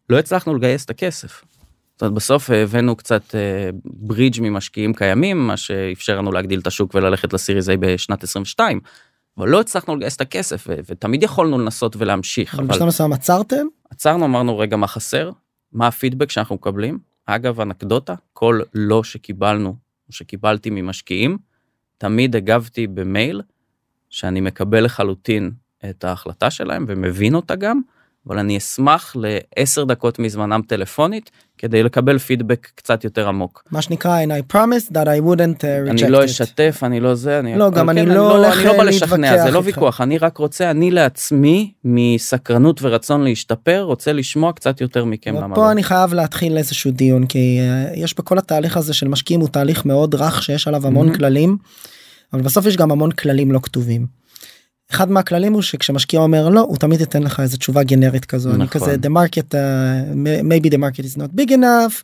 [0.09, 1.43] לא הצלחנו לגייס את הכסף
[1.97, 3.35] זאת אומרת, בסוף הבאנו קצת
[3.85, 8.79] ברידג' ממשקיעים קיימים, מה שאפשר לנו להגדיל את השוק וללכת לסיריס A בשנת 22,
[9.37, 12.55] אבל לא הצלחנו לגייס את הכסף, ותמיד יכולנו לנסות ולהמשיך.
[12.55, 13.65] אבל בשלב מסוים עצרתם?
[13.89, 15.31] עצרנו, אמרנו רגע מה חסר,
[15.71, 16.99] מה הפידבק שאנחנו מקבלים.
[17.25, 19.75] אגב, אנקדוטה, כל לא שקיבלנו,
[20.09, 21.37] שקיבלתי ממשקיעים,
[21.97, 23.41] תמיד הגבתי במייל
[24.09, 25.51] שאני מקבל לחלוטין
[25.89, 27.81] את ההחלטה שלהם ומבין אותה גם,
[28.27, 33.63] אבל אני אשמח לעשר דקות מזמנם טלפונית כדי לקבל פידבק קצת יותר עמוק.
[33.71, 37.15] מה שנקרא and I promise that I wouldn't uh, reject אני לא אשתף אני לא
[37.15, 40.01] זה אני לא גם אני כן, לא הולך אני לא בא לשכנע זה לא ויכוח
[40.01, 45.71] אני רק רוצה אני לעצמי מסקרנות ורצון להשתפר רוצה לשמוע קצת יותר מכם פה לא.
[45.71, 49.85] אני חייב להתחיל איזשהו דיון כי uh, יש בכל התהליך הזה של משקיעים הוא תהליך
[49.85, 51.57] מאוד רך שיש עליו המון כללים
[52.33, 54.26] אבל בסוף יש גם המון כללים לא כתובים.
[54.91, 58.61] אחד מהכללים הוא שכשמשקיע אומר לא הוא תמיד ייתן לך איזה תשובה גנרית כזו נכון.
[58.61, 62.03] אני כזה the market uh, maybe the market is not big enough.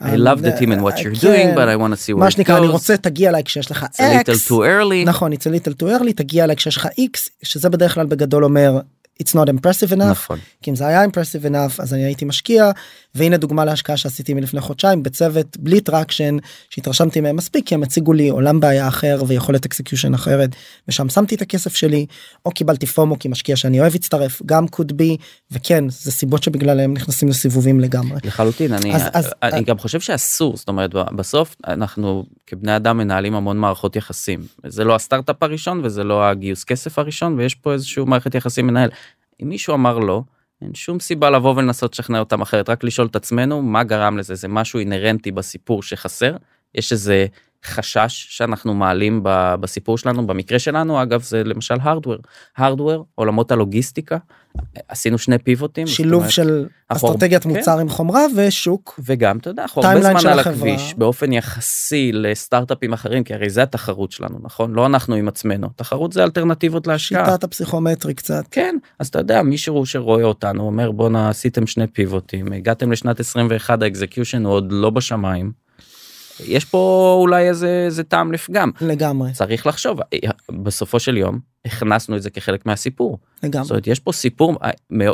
[0.00, 2.30] I love the team and what you're כן, doing but I want to see מה
[2.30, 3.96] שנקרא אני רוצה תגיע אליי כשיש לך x.
[3.96, 5.06] It's a little too early.
[5.06, 8.44] נכון it's a little too early תגיע אליי כשיש לך x שזה בדרך כלל בגדול
[8.44, 8.80] אומר
[9.22, 10.38] it's not impressive enough נכון.
[10.62, 12.70] כי אם זה היה impressive enough אז אני הייתי משקיע
[13.14, 16.36] והנה דוגמה להשקעה שעשיתי מלפני חודשיים בצוות בלי traction
[16.70, 20.50] שהתרשמתי מהם מספיק כי הם הציגו לי עולם בעיה אחר ויכולת execution אחרת
[20.88, 22.06] ושם שמתי את הכסף שלי
[22.46, 26.94] או קיבלתי FOMO כי משקיע שאני אוהב הצטרף גם could be וכן זה סיבות שבגללם
[26.94, 28.20] נכנסים לסיבובים לגמרי.
[28.24, 32.98] לחלוטין אני, אז, אז, אני אז, גם חושב שאסור זאת אומרת בסוף אנחנו כבני אדם
[32.98, 37.72] מנהלים המון מערכות יחסים זה לא הסטארט-אפ הראשון וזה לא הגיוס כסף הראשון ויש פה
[37.72, 38.90] איזשהו מערכת יחסים מנהל.
[39.42, 40.22] אם מישהו אמר לא,
[40.62, 44.34] אין שום סיבה לבוא ולנסות לשכנע אותם אחרת, רק לשאול את עצמנו מה גרם לזה,
[44.34, 46.36] זה משהו אינהרנטי בסיפור שחסר,
[46.74, 47.26] יש איזה
[47.64, 49.20] חשש שאנחנו מעלים
[49.60, 52.16] בסיפור שלנו, במקרה שלנו אגב זה למשל הארדוור,
[52.56, 54.16] הארדוור, עולמות הלוגיסטיקה,
[54.88, 55.86] עשינו שני פיבוטים.
[55.86, 57.48] שילוב אומרת, של אסטרטגיית כן.
[57.48, 59.00] מוצר עם חומרה ושוק.
[59.04, 63.62] וגם אתה יודע, אנחנו הרבה זמן על הכביש באופן יחסי לסטארט-אפים אחרים, כי הרי זה
[63.62, 64.72] התחרות שלנו, נכון?
[64.72, 67.26] לא אנחנו עם עצמנו, תחרות זה אלטרנטיבות להשקעה.
[67.26, 68.44] שיטת הפסיכומטרי קצת.
[68.50, 73.82] כן, אז אתה יודע, מישהו שרואה אותנו אומר בואנה עשיתם שני פיבוטים, הגעתם לשנת 21
[73.82, 75.61] האקזקיושן הוא עוד לא בשמיים.
[76.40, 78.70] יש פה אולי איזה, איזה טעם לפגם.
[78.80, 79.32] לגמרי.
[79.32, 80.00] צריך לחשוב,
[80.50, 83.18] בסופו של יום הכנסנו את זה כחלק מהסיפור.
[83.42, 83.64] לגמרי.
[83.64, 84.56] זאת אומרת, יש פה סיפור,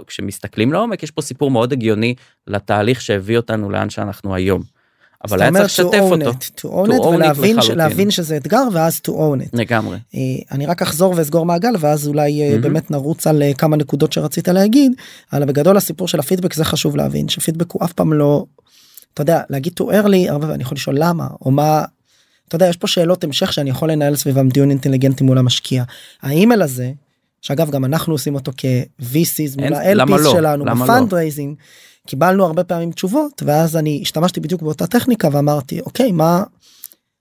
[0.06, 2.14] כשמסתכלים לעומק, יש פה סיפור מאוד הגיוני
[2.46, 4.62] לתהליך שהביא אותנו לאן שאנחנו היום.
[5.24, 6.30] אבל היה צריך לשתף אותו.
[6.30, 9.48] to own it ולהבין להבין שזה אתגר ואז to own it.
[9.52, 9.98] לגמרי.
[10.14, 10.20] אה,
[10.52, 12.60] אני רק אחזור ואסגור מעגל ואז אולי mm-hmm.
[12.60, 14.92] באמת נרוץ על אה, כמה נקודות שרצית להגיד.
[15.32, 18.44] אבל בגדול הסיפור של הפידבק זה חשוב להבין שפידבק הוא אף פעם לא
[19.18, 21.84] אתה יודע להגיד to early הרבה אני יכול לשאול למה או מה.
[22.48, 25.84] אתה יודע יש פה שאלות המשך שאני יכול לנהל סביבם דיון אינטליגנטי מול המשקיע
[26.22, 26.92] האימייל הזה
[27.42, 30.32] שאגב גם אנחנו עושים אותו כ-VCs מול ה-LPs לא?
[30.32, 31.56] שלנו ב fundraising.
[31.58, 31.64] לא?
[32.06, 36.42] קיבלנו הרבה פעמים תשובות ואז אני השתמשתי בדיוק באותה טכניקה ואמרתי אוקיי מה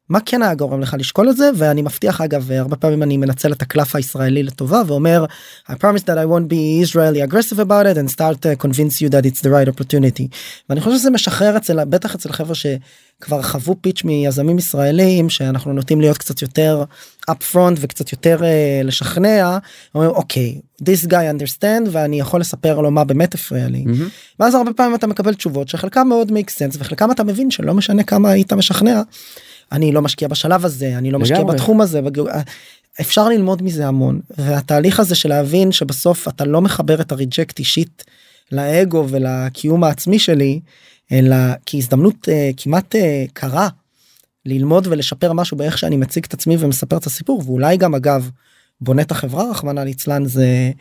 [0.10, 3.52] מה כן היה גורם לך לשקול את זה ואני מבטיח אגב הרבה פעמים אני מנצל
[3.52, 5.26] את הקלף הישראלי לטובה ואומר
[5.70, 9.10] I promise that I won't be Israeli aggressive about it and start to convince you
[9.10, 10.28] that it's the right opportunity.
[10.70, 16.02] ואני חושב שזה משחרר אצל בטח אצל חבר'ה שכבר חוו פיץ' מיזמים ישראלים שאנחנו נוטים
[16.02, 16.84] להיות קצת יותר
[17.32, 19.58] up front וקצת יותר uh, לשכנע.
[19.96, 23.84] אומרים אוקיי okay, this guy understand ואני יכול לספר לו מה באמת הפריע לי.
[23.88, 24.40] Mm-hmm.
[24.40, 28.04] ואז הרבה פעמים אתה מקבל תשובות שחלקם מאוד make sense וחלקם אתה מבין שלא משנה
[28.04, 29.02] כמה היית משכנע.
[29.72, 31.56] אני לא משקיע בשלב הזה אני לא משקיע לגמרי.
[31.56, 32.02] בתחום הזה
[33.02, 37.60] אפשר ללמוד מזה המון והתהליך הזה של להבין שבסוף אתה לא מחבר את ה reject
[37.60, 38.04] אישית
[38.52, 40.60] לאגו ולקיום העצמי שלי
[41.12, 43.00] אלא כהזדמנות uh, כמעט uh,
[43.34, 43.70] קרה
[44.46, 48.30] ללמוד ולשפר משהו באיך שאני מציג את עצמי ומספר את הסיפור ואולי גם אגב
[48.82, 50.72] בונה את החברה רחמנא ליצלן זה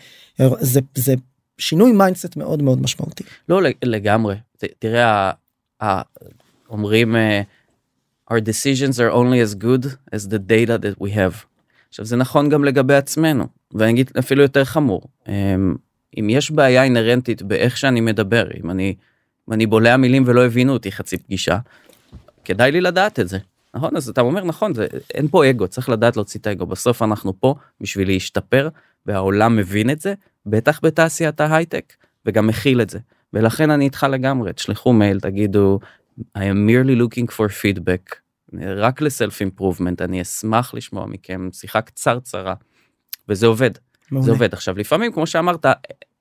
[0.60, 1.14] זה זה
[1.58, 3.24] שינוי mindset מאוד מאוד משמעותי.
[3.48, 4.36] לא לגמרי
[4.78, 5.30] תראה
[6.70, 7.14] אומרים.
[8.30, 11.46] Our decisions are only as good as the data that we have.
[11.88, 15.02] עכשיו זה נכון גם לגבי עצמנו ואני אגיד אפילו יותר חמור.
[15.28, 15.74] אמ,
[16.20, 18.94] אם יש בעיה אינהרנטית באיך שאני מדבר אם אני
[19.48, 21.58] אם אני בולע מילים ולא הבינו אותי חצי פגישה
[22.44, 23.38] כדאי לי לדעת את זה.
[23.74, 23.96] נכון?
[23.96, 26.66] אז אתה אומר נכון זה אין פה אגו צריך לדעת להוציא את האגו.
[26.66, 28.68] בסוף אנחנו פה בשביל להשתפר
[29.06, 30.14] והעולם מבין את זה
[30.46, 31.92] בטח בתעשיית ההייטק
[32.26, 32.98] וגם מכיל את זה.
[33.32, 35.80] ולכן אני איתך לגמרי תשלחו מייל תגידו
[36.20, 38.16] I am merely looking for feedback,
[38.76, 42.54] רק ל self improvement, אני אשמח לשמוע מכם שיחה קצרצרה,
[43.28, 43.70] וזה עובד.
[44.10, 44.26] מעולה.
[44.26, 44.52] זה עובד.
[44.52, 45.66] עכשיו לפעמים כמו שאמרת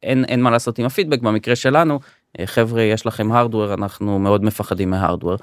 [0.04, 2.00] אין אין מה לעשות עם הפידבק במקרה שלנו
[2.46, 5.36] חבר'ה יש לכם hardware אנחנו מאוד מפחדים מ hardware.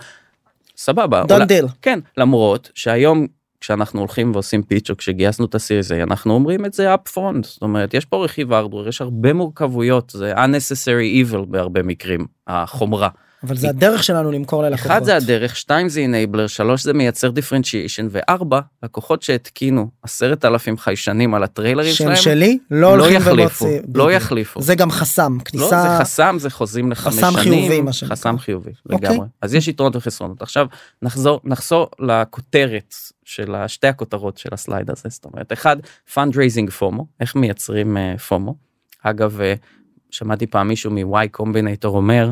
[0.77, 1.25] סבבה.
[1.29, 1.67] Done deal.
[1.83, 3.27] כן למרות שהיום
[3.61, 7.43] כשאנחנו הולכים ועושים פיץ' או כשגייסנו את ה series אנחנו אומרים את זה up front
[7.47, 12.27] זאת אומרת יש פה רכיב hardware יש הרבה מורכבויות זה a necessary evil בהרבה מקרים
[12.47, 13.09] החומרה.
[13.45, 14.91] אבל זה הדרך שלנו למכור ללקוחות.
[14.91, 20.79] אחד זה הדרך, שתיים זה enabler, שלוש זה מייצר differentiation, וארבע, לקוחות שהתקינו עשרת אלפים
[20.79, 24.63] חיישנים על הטריילרים שלהם, שלי לא, לא יחליפו, לא יחליפו.
[24.63, 25.77] זה גם חסם, כניסה...
[25.77, 27.61] לא, זה חסם, זה חוזים לחמש חסם שנים.
[27.61, 28.17] חיובי, מה שנקרא.
[28.17, 29.11] חסם חיובי, אוקיי.
[29.11, 29.27] לגמרי.
[29.41, 30.43] אז יש יתרונות וחסרונות.
[30.43, 30.67] עכשיו
[31.03, 35.77] נחזור, נחזור לכותרת של שתי הכותרות של ה slide הזה, זאת אומרת, אחד,
[36.15, 37.97] fundraising FOMO, איך מייצרים
[38.29, 38.55] FOMO.
[39.07, 39.55] אה, אגב, אה,
[40.11, 42.31] שמעתי פעם מישהו מ-Y Combinator אומר,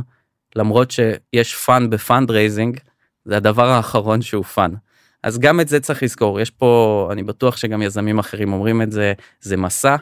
[0.57, 2.81] למרות שיש fun ב fundraising
[3.25, 4.71] זה הדבר האחרון שהוא fun.
[5.23, 8.93] אז גם את זה צריך לזכור יש פה אני בטוח שגם יזמים אחרים אומרים את
[8.93, 9.97] זה זה מסע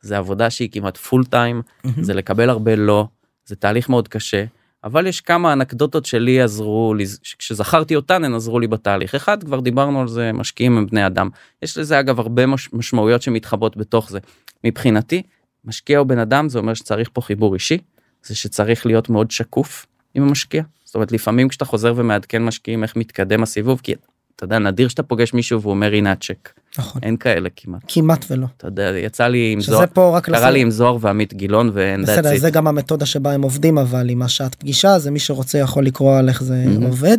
[0.00, 1.90] זה עבודה שהיא כמעט full time mm-hmm.
[2.00, 3.06] זה לקבל הרבה לא
[3.46, 4.44] זה תהליך מאוד קשה
[4.84, 7.04] אבל יש כמה אנקדוטות שלי עזרו לי
[7.38, 11.28] כשזכרתי אותן הן עזרו לי בתהליך אחד כבר דיברנו על זה משקיעים הם בני אדם
[11.62, 14.18] יש לזה אגב הרבה מש, משמעויות שמתחבאות בתוך זה
[14.64, 15.22] מבחינתי
[15.64, 17.78] משקיע הוא בן אדם זה אומר שצריך פה חיבור אישי
[18.22, 20.62] זה שצריך להיות מאוד שקוף עם המשקיע.
[20.84, 23.94] זאת אומרת לפעמים כשאתה חוזר ומעדכן משקיעים איך מתקדם הסיבוב כי
[24.36, 26.52] אתה יודע נדיר שאתה פוגש מישהו והוא אומר הנה הצ'ק.
[26.78, 27.02] נכון.
[27.04, 27.82] אין כאלה כמעט.
[27.88, 28.46] כמעט ולא.
[28.56, 29.86] אתה יודע יצא לי עם זוהר,
[30.20, 30.50] קרה לסדר.
[30.50, 34.22] לי עם זוהר ועמית גילון ואין בסדר זה גם המתודה שבה הם עובדים אבל עם
[34.22, 36.84] השעת פגישה זה מי שרוצה יכול לקרוא על איך זה mm-hmm.
[36.84, 37.18] עובד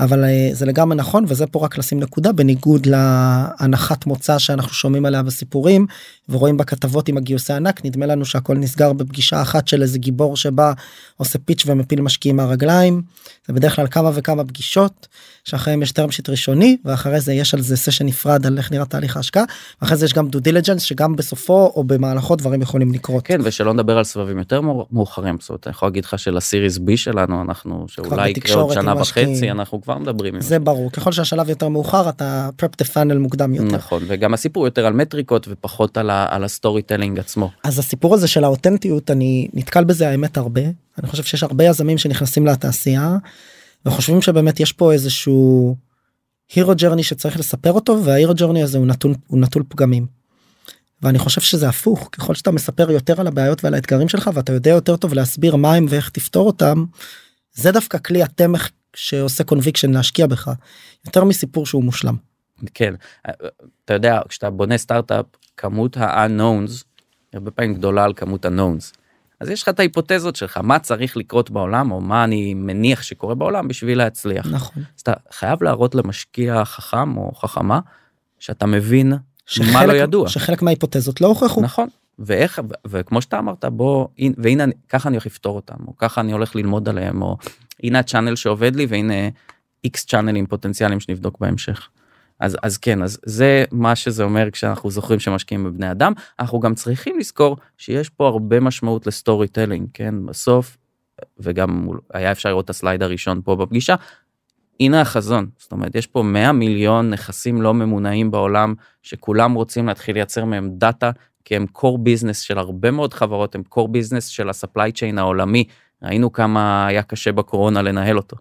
[0.00, 5.06] אבל אה, זה לגמרי נכון וזה פה רק לשים נקודה בניגוד להנחת מוצא שאנחנו שומעים
[5.06, 5.86] עליה בסיפורים
[6.28, 10.72] ורואים בכתבות עם הגיוסי ענק נדמה לנו שהכל נסגר בפגישה אחת של איזה גיבור שבא
[11.16, 13.02] עושה pitch ומפיל משקיעים מהרגליים
[13.46, 15.08] זה בדרך כלל כמה וכמה פגישות
[15.44, 18.84] שאחריהם יש term sheet ראשוני ואחרי זה יש על זה סשן נפרד על איך נראה
[18.88, 19.44] תהליך ההשקעה
[19.82, 23.24] ואחרי זה יש גם due diligence שגם בסופו או במהלכו דברים יכולים לקרות.
[23.24, 24.60] כן ושלא נדבר על סבבים יותר
[24.92, 28.62] מאוחרים זאת אומרת אני יכול להגיד לך של ה series B שלנו אנחנו שאולי יקרה
[28.62, 30.40] עוד שנה וחצי אנחנו כבר מדברים.
[30.40, 33.76] זה ברור ככל שהשלב יותר מאוחר אתה up the funnel מוקדם יותר.
[33.76, 37.50] נכון וגם הסיפור יותר על מטריקות ופחות על, על ה storytelling עצמו.
[37.64, 40.62] אז הסיפור הזה של האותנטיות אני נתקל בזה האמת הרבה
[40.98, 43.16] אני חושב שיש הרבה יזמים שנכנסים לתעשייה
[43.86, 45.76] וחושבים שבאמת יש פה איזשהו
[46.54, 50.06] hero journey שצריך לספר אותו וה hero journey הזה הוא נטול הוא נטול פגמים.
[51.02, 54.70] ואני חושב שזה הפוך ככל שאתה מספר יותר על הבעיות ועל האתגרים שלך ואתה יודע
[54.70, 56.84] יותר טוב להסביר מה הם ואיך תפתור אותם.
[57.54, 60.50] זה דווקא כלי התמך שעושה conviction להשקיע בך
[61.06, 62.16] יותר מסיפור שהוא מושלם.
[62.74, 62.94] כן
[63.84, 66.84] אתה יודע כשאתה בונה סטארט-אפ כמות ה-unknowns
[67.32, 68.98] הרבה פעמים גדולה על כמות ה-knowns.
[69.40, 73.34] אז יש לך את ההיפותזות שלך מה צריך לקרות בעולם או מה אני מניח שקורה
[73.34, 74.46] בעולם בשביל להצליח.
[74.46, 74.82] נכון.
[74.96, 77.80] אז אתה חייב להראות למשקיע חכם או חכמה
[78.38, 79.12] שאתה מבין
[79.46, 80.28] שחלק, מה לא ידוע.
[80.28, 81.60] שחלק מההיפותזות לא הוכחו.
[81.60, 81.88] נכון.
[82.18, 86.56] ואיך וכמו שאתה אמרת בוא והנה ככה אני הולך לפתור אותם או ככה אני הולך
[86.56, 87.36] ללמוד עליהם או
[87.82, 89.28] הנה ה channel שעובד לי והנה
[89.84, 91.88] איקס צ'אנלים פוטנציאליים שנבדוק בהמשך.
[92.40, 96.74] אז אז כן אז זה מה שזה אומר כשאנחנו זוכרים שמשקיעים בבני אדם אנחנו גם
[96.74, 100.76] צריכים לזכור שיש פה הרבה משמעות ל storytelling כן בסוף
[101.38, 103.94] וגם היה אפשר לראות את ה slide הראשון פה בפגישה.
[104.80, 110.14] הנה החזון זאת אומרת יש פה 100 מיליון נכסים לא ממונעים בעולם שכולם רוצים להתחיל
[110.14, 111.10] לייצר מהם דאטה
[111.44, 115.64] כי הם core business של הרבה מאוד חברות הם core business של ה-supply העולמי
[116.02, 118.36] ראינו כמה היה קשה בקורונה לנהל אותו.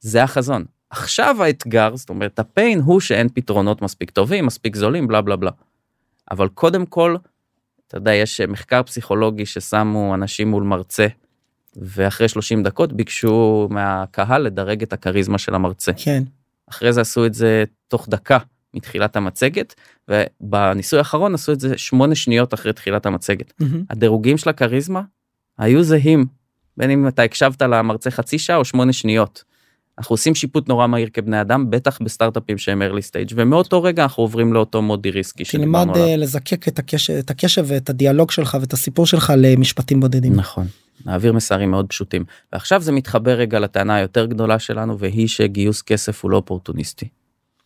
[0.00, 5.20] זה החזון עכשיו האתגר זאת אומרת הפיין הוא שאין פתרונות מספיק טובים מספיק זולים בלה
[5.20, 5.50] בלה בלה.
[6.30, 7.16] אבל קודם כל
[7.86, 11.06] אתה יודע יש מחקר פסיכולוגי ששמו אנשים מול מרצה
[11.76, 15.92] ואחרי 30 דקות ביקשו מהקהל לדרג את הכריזמה של המרצה.
[15.96, 16.22] כן.
[16.70, 18.38] אחרי זה עשו את זה תוך דקה
[18.74, 19.74] מתחילת המצגת
[20.08, 23.52] ובניסוי האחרון עשו את זה שמונה שניות אחרי תחילת המצגת.
[23.62, 23.64] Mm-hmm.
[23.90, 25.02] הדירוגים של הכריזמה
[25.58, 26.26] היו זהים
[26.76, 29.44] בין אם אתה הקשבת למרצה חצי שעה או שמונה שניות.
[30.00, 34.22] אנחנו עושים שיפוט נורא מהיר כבני אדם בטח בסטארט-אפים שהם early stage ומאותו רגע אנחנו
[34.22, 35.44] עוברים לאותו מודי ריסקי.
[35.44, 40.34] תלמד אה, לזקק את הקשב, את הקשב ואת הדיאלוג שלך ואת הסיפור שלך למשפטים בודדים.
[40.34, 40.66] נכון.
[41.06, 46.22] להעביר מסרים מאוד פשוטים ועכשיו זה מתחבר רגע לטענה היותר גדולה שלנו והיא שגיוס כסף
[46.24, 47.08] הוא לא אופורטוניסטי.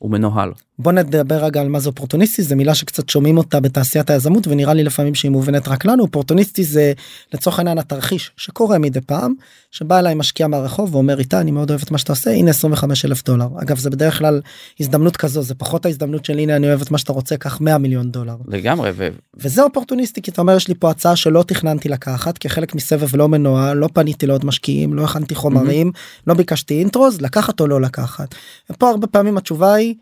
[0.05, 0.53] הוא מנוהל.
[0.79, 4.75] בוא נדבר רגע על מה זה אופורטוניסטי זה מילה שקצת שומעים אותה בתעשיית היזמות ונראה
[4.75, 6.93] לי לפעמים שהיא מובנת רק לנו אופורטוניסטי זה
[7.35, 9.35] לצורך העניין התרחיש שקורה מדי פעם
[9.71, 13.05] שבא אליי משקיע מהרחוב ואומר איתה אני מאוד אוהב את מה שאתה עושה הנה 25
[13.05, 14.41] אלף דולר אגב זה בדרך כלל
[14.81, 17.79] הזדמנות כזו זה פחות ההזדמנות של הנה אני אוהב את מה שאתה רוצה קח 100
[17.79, 18.37] מיליון דולר.
[18.49, 19.09] לגמרי ו...
[19.37, 23.29] וזה אופורטוניסטי כי אתה אומר יש לי פה הצעה שלא תכננתי לקחת כחלק מסבב לא
[23.29, 26.23] מנוהל לא פניתי לעוד משקיעים לא הכנתי חומרים mm-hmm.
[26.27, 28.35] לא ביקשתי אינטרוז לקחת או לא לקחת.
[28.71, 29.94] ופה הרבה פעמים התשובה היא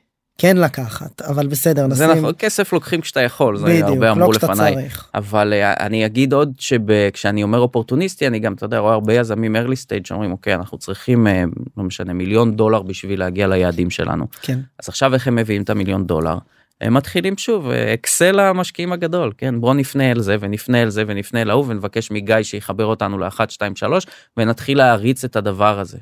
[0.42, 4.33] כן לקחת אבל בסדר נשים זה נכון כסף לוקחים כשאתה יכול זה בדיוק, הרבה אמרו
[4.33, 5.09] לא לפניי צריך.
[5.14, 9.57] אבל uh, אני אגיד עוד שכשאני אומר אופורטוניסטי אני גם אתה יודע רואה הרבה יזמים
[9.57, 11.31] early stage שאומרים אוקיי אנחנו צריכים uh,
[11.76, 15.70] לא משנה מיליון דולר בשביל להגיע ליעדים שלנו כן אז עכשיו איך הם מביאים את
[15.70, 16.38] המיליון דולר.
[16.81, 21.42] הם מתחילים שוב אקסל המשקיעים הגדול כן בוא נפנה אל זה ונפנה אל זה ונפנה
[21.42, 25.98] אל ההוא ונבקש מגיא שיחבר אותנו לאחת שתיים שלוש ונתחיל להריץ את הדבר הזה.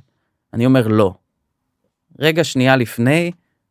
[0.55, 1.15] אני אומר לא.
[2.19, 3.31] רגע שנייה לפני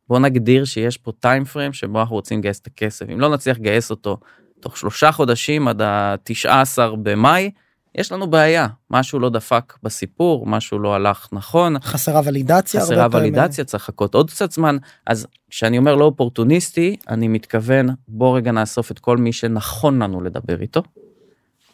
[0.09, 3.05] בוא נגדיר שיש פה טיים פריים שבו אנחנו רוצים לגייס את הכסף.
[3.13, 4.17] אם לא נצליח לגייס אותו
[4.59, 7.51] תוך שלושה חודשים עד ה-19 במאי
[7.95, 8.67] יש לנו בעיה.
[8.91, 11.79] משהו לא דפק בסיפור משהו לא הלך נכון.
[11.79, 14.77] חסרה ולידציה חסרה ולידציה צריך לחכות עוד קצת זמן.
[15.07, 20.21] אז כשאני אומר לא אופורטוניסטי אני מתכוון בוא רגע נאסוף את כל מי שנכון לנו
[20.21, 20.83] לדבר איתו.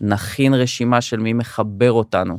[0.02, 2.38] נכין רשימה של מי מחבר אותנו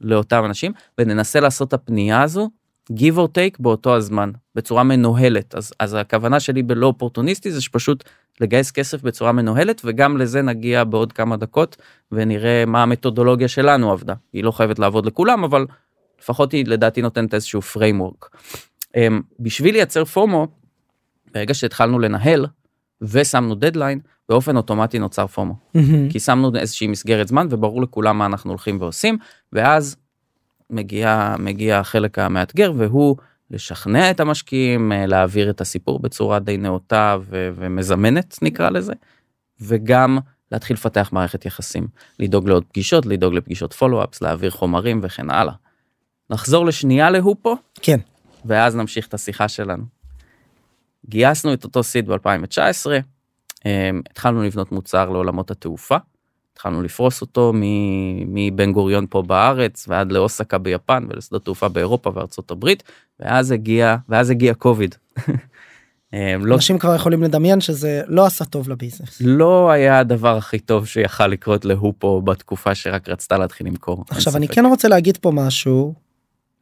[0.00, 2.50] לאותם אנשים וננסה לעשות את הפנייה הזו
[2.92, 8.04] give or take באותו הזמן בצורה מנוהלת אז אז הכוונה שלי בלא אופורטוניסטי זה שפשוט
[8.40, 11.76] לגייס כסף בצורה מנוהלת וגם לזה נגיע בעוד כמה דקות
[12.12, 15.66] ונראה מה המתודולוגיה שלנו עבדה היא לא חייבת לעבוד לכולם אבל
[16.20, 18.28] לפחות היא לדעתי נותנת איזשהו framework.
[18.86, 20.46] Um, בשביל לייצר פומו
[21.34, 22.46] ברגע שהתחלנו לנהל
[23.02, 26.12] ושמנו דדליין באופן אוטומטי נוצר פומו mm-hmm.
[26.12, 29.18] כי שמנו איזושהי מסגרת זמן וברור לכולם מה אנחנו הולכים ועושים
[29.52, 29.96] ואז
[30.70, 33.16] מגיע מגיע החלק המאתגר והוא
[33.50, 38.92] לשכנע את המשקיעים אה, להעביר את הסיפור בצורה די נאותה ו- ומזמנת נקרא לזה
[39.60, 40.18] וגם
[40.52, 45.54] להתחיל לפתח מערכת יחסים לדאוג לעוד פגישות לדאוג לפגישות פולו-אפס להעביר חומרים וכן הלאה.
[46.30, 47.98] נחזור לשנייה להופו כן
[48.44, 49.84] ואז נמשיך את השיחה שלנו.
[51.08, 52.90] גייסנו את אותו סיד ב-2019
[53.66, 55.96] אה, התחלנו לבנות מוצר לעולמות התעופה
[56.58, 57.52] התחלנו לפרוס אותו
[58.26, 62.82] מבן גוריון פה בארץ ועד לאוסקה ביפן ולשדות תעופה באירופה וארצות הברית
[63.20, 64.94] ואז הגיע ואז הגיע קוביד.
[66.14, 66.54] אה, לא...
[66.54, 69.22] אנשים כבר יכולים לדמיין שזה לא עשה טוב לביזנס.
[69.24, 74.04] לא היה הדבר הכי טוב שיכל לקרות להופו בתקופה שרק רצתה להתחיל למכור.
[74.10, 75.94] עכשיו אני כן רוצה להגיד פה משהו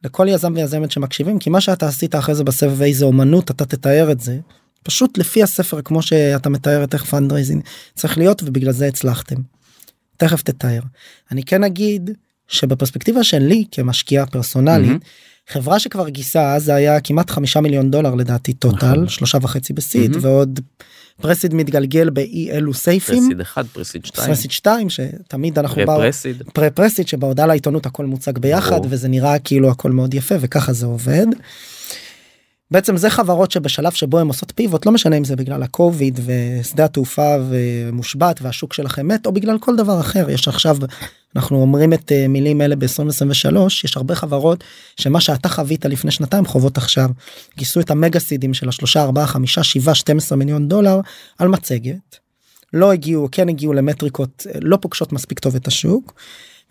[0.03, 4.11] לכל יזם ויזמת שמקשיבים כי מה שאתה עשית אחרי זה בסבב איזה אומנות אתה תתאר
[4.11, 4.37] את זה
[4.83, 7.63] פשוט לפי הספר כמו שאתה מתאר את איך fundraising
[7.95, 9.35] צריך להיות ובגלל זה הצלחתם.
[10.17, 10.79] תכף תתאר.
[11.31, 12.09] אני כן אגיד
[12.47, 15.51] שבפרספקטיבה שלי כמשקיע פרסונלי mm-hmm.
[15.51, 19.07] חברה שכבר גייסה אז זה היה כמעט חמישה מיליון דולר לדעתי total נכון.
[19.07, 20.19] שלושה וחצי ב seed mm-hmm.
[20.21, 20.59] ועוד
[21.21, 23.23] pre-seed מתגלגל באי אלו סייפים.
[23.23, 24.27] pre-seed אחד פרסיד שתיים.
[24.27, 26.43] פרסיד שתיים שתמיד אנחנו פרסיד.
[26.53, 30.85] פרה פרסיד שבהודעה לעיתונות הכל מוצג ביחד וזה נראה כאילו הכל מאוד יפה וככה זה
[30.85, 31.25] עובד.
[32.71, 36.85] בעצם זה חברות שבשלב שבו הם עושות פיבוט לא משנה אם זה בגלל הקוביד ושדה
[36.85, 40.77] התעופה ומושבת והשוק שלכם מת או בגלל כל דבר אחר יש עכשיו
[41.35, 44.63] אנחנו אומרים את אה, מילים אלה ב-2023 יש הרבה חברות
[44.97, 47.09] שמה שאתה חווית לפני שנתיים חוות עכשיו
[47.57, 50.99] גייסו את המגה סידים של השלושה ארבעה חמישה שבעה 12 מיליון דולר
[51.37, 52.17] על מצגת.
[52.73, 56.13] לא הגיעו כן הגיעו למטריקות אה, לא פוגשות מספיק טוב את השוק.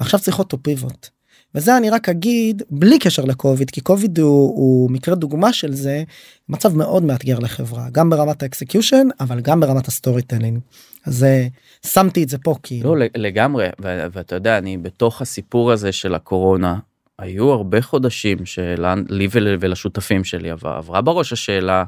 [0.00, 1.08] ועכשיו צריכות אותו פיבוט.
[1.56, 6.02] וזה אני רק אגיד בלי קשר לקוביד כי קוביד הוא, הוא מקרה דוגמה של זה
[6.48, 10.58] מצב מאוד מאתגר לחברה גם ברמת ה execution אבל גם ברמת ה storytelling.
[11.06, 11.46] אז אה,
[11.86, 16.78] שמתי את זה פה כי לא לגמרי ואתה יודע אני בתוך הסיפור הזה של הקורונה
[17.18, 19.28] היו הרבה חודשים שלי
[19.60, 21.84] ולשותפים שלי עברה בראש השאלה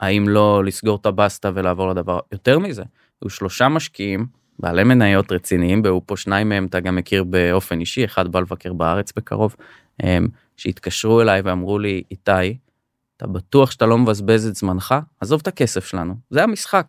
[0.00, 2.82] האם לא לסגור את הבסטה ולעבור לדבר יותר מזה.
[3.22, 4.26] היו שלושה משקיעים
[4.58, 8.72] בעלי מניות רציניים והיו פה שניים מהם אתה גם מכיר באופן אישי אחד בא לבקר
[8.72, 9.56] בארץ בקרוב
[10.56, 12.56] שהתקשרו אליי ואמרו לי איתי
[13.16, 16.86] אתה בטוח שאתה לא מבזבז את זמנך עזוב את הכסף שלנו זה המשחק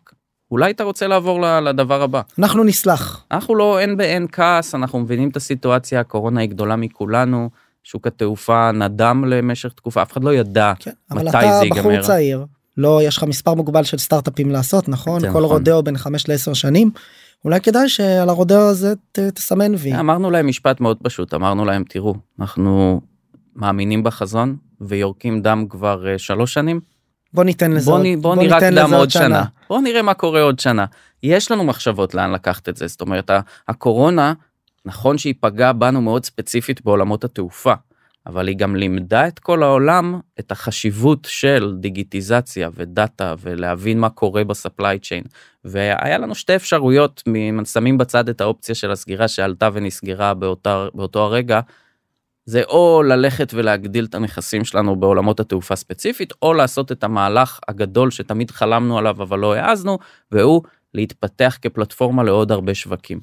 [0.50, 2.20] אולי אתה רוצה לעבור לדבר הבא.
[2.38, 3.24] אנחנו נסלח.
[3.30, 7.50] אנחנו לא אין באין כעס אנחנו מבינים את הסיטואציה הקורונה היא גדולה מכולנו
[7.84, 11.80] שוק התעופה נדם למשך תקופה אף אחד לא ידע כן, מתי זה ייגמר.
[11.80, 12.44] אבל אתה בחור צעיר
[12.76, 15.42] לא יש לך מספר מוגבל של סטארט-אפים לעשות נכון כל נכון.
[15.42, 16.90] רודאו בין 5 ל-10 שנים
[17.44, 20.00] אולי כדאי שעל הרודאו הזה ת, תסמן וי.
[20.00, 23.00] אמרנו להם משפט מאוד פשוט אמרנו להם תראו אנחנו
[23.56, 26.80] מאמינים בחזון ויורקים דם כבר uh, שלוש שנים.
[27.32, 29.24] בוא ניתן לזה בוא, עוד, בוא, בוא ניתן דם עוד שנה.
[29.24, 30.84] שנה בוא נראה מה קורה עוד שנה
[31.22, 33.30] יש לנו מחשבות לאן לקחת את זה זאת אומרת
[33.68, 34.32] הקורונה
[34.84, 37.72] נכון שהיא פגעה בנו מאוד ספציפית בעולמות התעופה
[38.26, 44.44] אבל היא גם לימדה את כל העולם את החשיבות של דיגיטיזציה ודאטה ולהבין מה קורה
[44.44, 45.24] בספליי צ'יין.
[45.64, 47.22] והיה לנו שתי אפשרויות,
[47.64, 51.60] שמים בצד את האופציה של הסגירה שעלתה ונסגרה באותה, באותו הרגע,
[52.44, 58.10] זה או ללכת ולהגדיל את הנכסים שלנו בעולמות התעופה ספציפית, או לעשות את המהלך הגדול
[58.10, 59.98] שתמיד חלמנו עליו אבל לא העזנו,
[60.32, 60.62] והוא
[60.94, 63.20] להתפתח כפלטפורמה לעוד הרבה שווקים.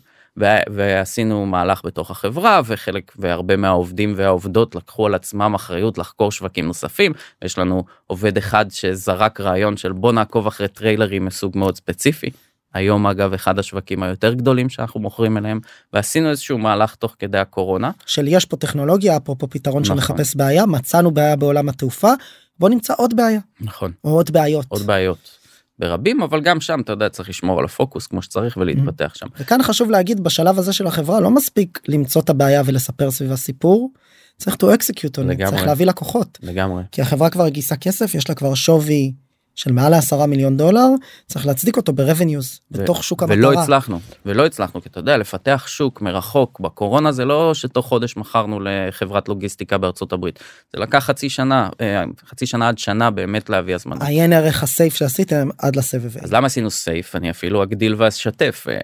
[0.69, 7.11] ועשינו מהלך בתוך החברה וחלק והרבה מהעובדים והעובדות לקחו על עצמם אחריות לחקור שווקים נוספים
[7.43, 12.29] יש לנו עובד אחד שזרק רעיון של בוא נעקוב אחרי טריילרים מסוג מאוד ספציפי.
[12.73, 15.59] היום אגב אחד השווקים היותר גדולים שאנחנו מוכרים אליהם
[15.93, 17.91] ועשינו איזשהו מהלך תוך כדי הקורונה.
[18.05, 19.97] של יש פה טכנולוגיה אפרופו פתרון נכון.
[19.97, 22.11] שמחפש בעיה מצאנו בעיה בעולם התעופה
[22.59, 23.39] בוא נמצא עוד בעיה.
[23.61, 23.91] נכון.
[24.01, 24.65] עוד בעיות.
[24.67, 25.36] עוד בעיות.
[25.79, 29.27] ברבים אבל גם שם אתה יודע צריך לשמור על הפוקוס כמו שצריך ולהתפתח שם.
[29.39, 33.91] וכאן חשוב להגיד בשלב הזה של החברה לא מספיק למצוא את הבעיה ולספר סביב הסיפור.
[34.37, 38.35] צריך to execute on צריך להביא לקוחות לגמרי כי החברה כבר גייסה כסף יש לה
[38.35, 39.13] כבר שווי
[39.57, 40.87] של מעל לעשרה מיליון דולר
[41.25, 43.37] צריך להצדיק אותו ברבניוז בתוך שוק המטרה.
[43.37, 48.17] ולא הצלחנו ולא הצלחנו כי אתה יודע לפתח שוק מרחוק בקורונה זה לא שתוך חודש
[48.17, 50.39] מכרנו לחברת לוגיסטיקה בארצות הברית
[50.73, 54.05] זה לקח חצי שנה אה, חצי שנה עד שנה באמת להביא הזמנה.
[54.05, 56.17] עיין ערך הסייף שעשיתם עד לסבב.
[56.17, 58.79] אז למה עשינו סייף אני אפילו אגדיל ואשתף אה,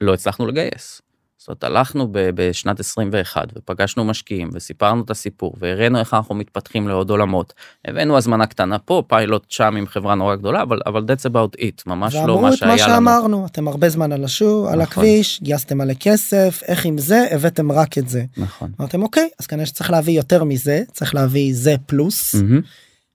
[0.00, 1.02] לא הצלחנו לגייס.
[1.40, 7.10] זאת אומרת הלכנו בשנת 21 ופגשנו משקיעים וסיפרנו את הסיפור והראינו איך אנחנו מתפתחים לעוד
[7.10, 7.52] עולמות.
[7.84, 11.82] הבאנו הזמנה קטנה פה פיילוט שם עם חברה נורא גדולה אבל אבל that's about it
[11.86, 12.34] ממש לא מה שהיה לנו.
[12.34, 14.72] ואמרו את מה שאמרנו אתם הרבה זמן על השוק נכון.
[14.72, 18.24] על הכביש גייסתם מלא כסף איך עם זה הבאתם רק את זה.
[18.36, 18.72] נכון.
[18.80, 22.34] אמרתם אוקיי אז כנראה שצריך להביא יותר מזה צריך להביא זה פלוס.
[22.34, 22.66] Mm-hmm.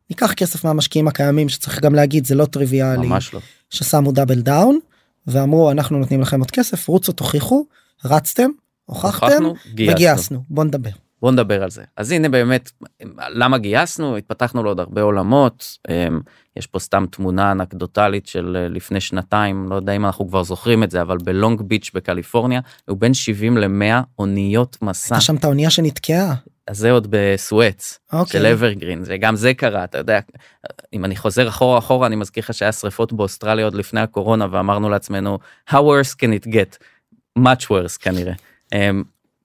[0.10, 3.08] ניקח כסף מהמשקיעים הקיימים שצריך גם להגיד זה לא טריוויאלי.
[3.08, 3.40] ממש לא.
[3.70, 4.80] ששמו double down
[5.28, 7.66] ואמרו אנחנו נותנים לכם עוד כסף רוצו תוכיחו
[8.06, 8.50] רצתם,
[8.86, 9.44] הוכחתם
[9.78, 10.44] וגייסנו.
[10.50, 10.90] בוא נדבר.
[11.22, 11.84] בוא נדבר על זה.
[11.98, 12.72] אז הנה באמת,
[13.30, 14.18] למה גייסנו?
[14.18, 15.78] התפתחנו לעוד הרבה עולמות.
[15.90, 16.20] אמ,
[16.56, 20.84] יש פה סתם תמונה אנקדוטלית של אה, לפני שנתיים, לא יודע אם אנחנו כבר זוכרים
[20.84, 25.16] את זה, אבל בלונג ביץ' בקליפורניה, הוא בין 70 ל-100 אוניות משא.
[25.16, 26.36] הייתה שם את האונייה שנתקעה.
[26.68, 28.16] אז זה עוד בסואץ okay.
[28.16, 28.42] אוקיי.
[28.42, 30.20] של אברגרין וגם זה קרה אתה יודע
[30.94, 34.90] אם אני חוזר אחורה אחורה אני מזכיר לך שהיה שריפות באוסטרליה עוד לפני הקורונה ואמרנו
[34.90, 35.40] לעצמנו
[35.70, 36.78] how worse can it get
[37.40, 38.34] much worse כנראה.
[38.74, 38.78] Um,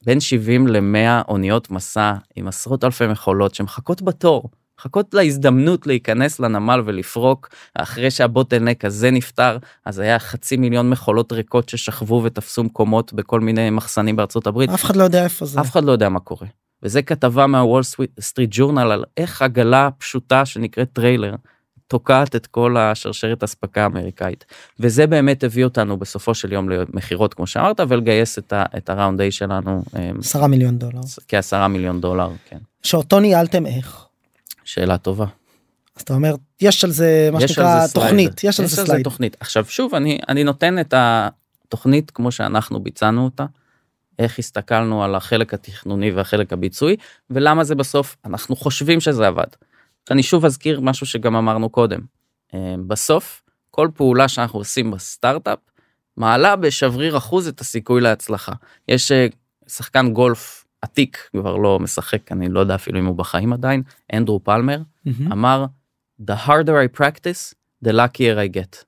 [0.05, 6.83] בין 70 ל-100 אוניות מסע עם עשרות אלפי מכולות שמחכות בתור, מחכות להזדמנות להיכנס לנמל
[6.85, 13.41] ולפרוק, אחרי שהבוטלנק הזה נפתר, אז היה חצי מיליון מכולות ריקות ששכבו ותפסו מקומות בכל
[13.41, 14.71] מיני מחסנים בארצות הברית.
[14.71, 15.61] אף אחד לא יודע איפה זה.
[15.61, 16.47] אף אחד לא יודע מה קורה.
[16.83, 17.83] וזה כתבה מהוול
[18.21, 21.35] סטריט ג'ורנל על איך עגלה פשוטה שנקראת טריילר
[21.91, 24.45] תוקעת את כל השרשרת אספקה האמריקאית
[24.81, 28.96] וזה באמת הביא אותנו בסופו של יום למכירות כמו שאמרת ולגייס את, ה, את ה
[28.96, 29.83] round A שלנו
[30.21, 32.59] 10 אמ, מיליון דולר כעשרה מיליון דולר כן.
[32.83, 34.05] שאותו ניהלתם איך?
[34.65, 35.27] שאלה טובה.
[35.97, 39.65] אז אתה אומר יש על זה מה שנקרא תוכנית יש על זה slide תוכנית עכשיו
[39.69, 43.47] שוב אני אני נותן את התוכנית כמו שאנחנו ביצענו אותה.
[44.19, 46.97] איך הסתכלנו על החלק התכנוני והחלק הביצועי
[47.31, 49.47] ולמה זה בסוף אנחנו חושבים שזה עבד.
[50.11, 52.01] אני שוב אזכיר משהו שגם אמרנו קודם.
[52.55, 55.59] אה, בסוף, כל פעולה שאנחנו עושים בסטארט-אפ,
[56.17, 58.53] מעלה בשבריר אחוז את הסיכוי להצלחה.
[58.89, 59.27] יש אה,
[59.67, 63.83] שחקן גולף עתיק, כבר לא משחק, אני לא יודע אפילו אם הוא בחיים עדיין,
[64.15, 65.33] אנדרו פלמר, mm-hmm.
[65.33, 65.67] אמר,
[66.27, 67.55] The harder I practice,
[67.85, 68.85] the luckier I get.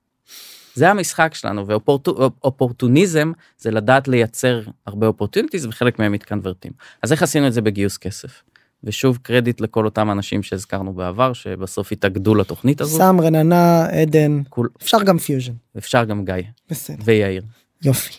[0.75, 6.71] זה המשחק שלנו ואופורטוניזם זה לדעת לייצר הרבה opportunities וחלק מהם מתקנברטים
[7.01, 8.43] אז איך עשינו את זה בגיוס כסף.
[8.83, 13.01] ושוב קרדיט לכל אותם אנשים שהזכרנו בעבר שבסוף התאגדו לתוכנית הזאת.
[13.01, 14.69] סם רננה עדן כול...
[14.81, 16.33] אפשר גם פיוז'ן אפשר גם גיא
[16.69, 17.43] בסדר ויאיר
[17.83, 18.13] יופי.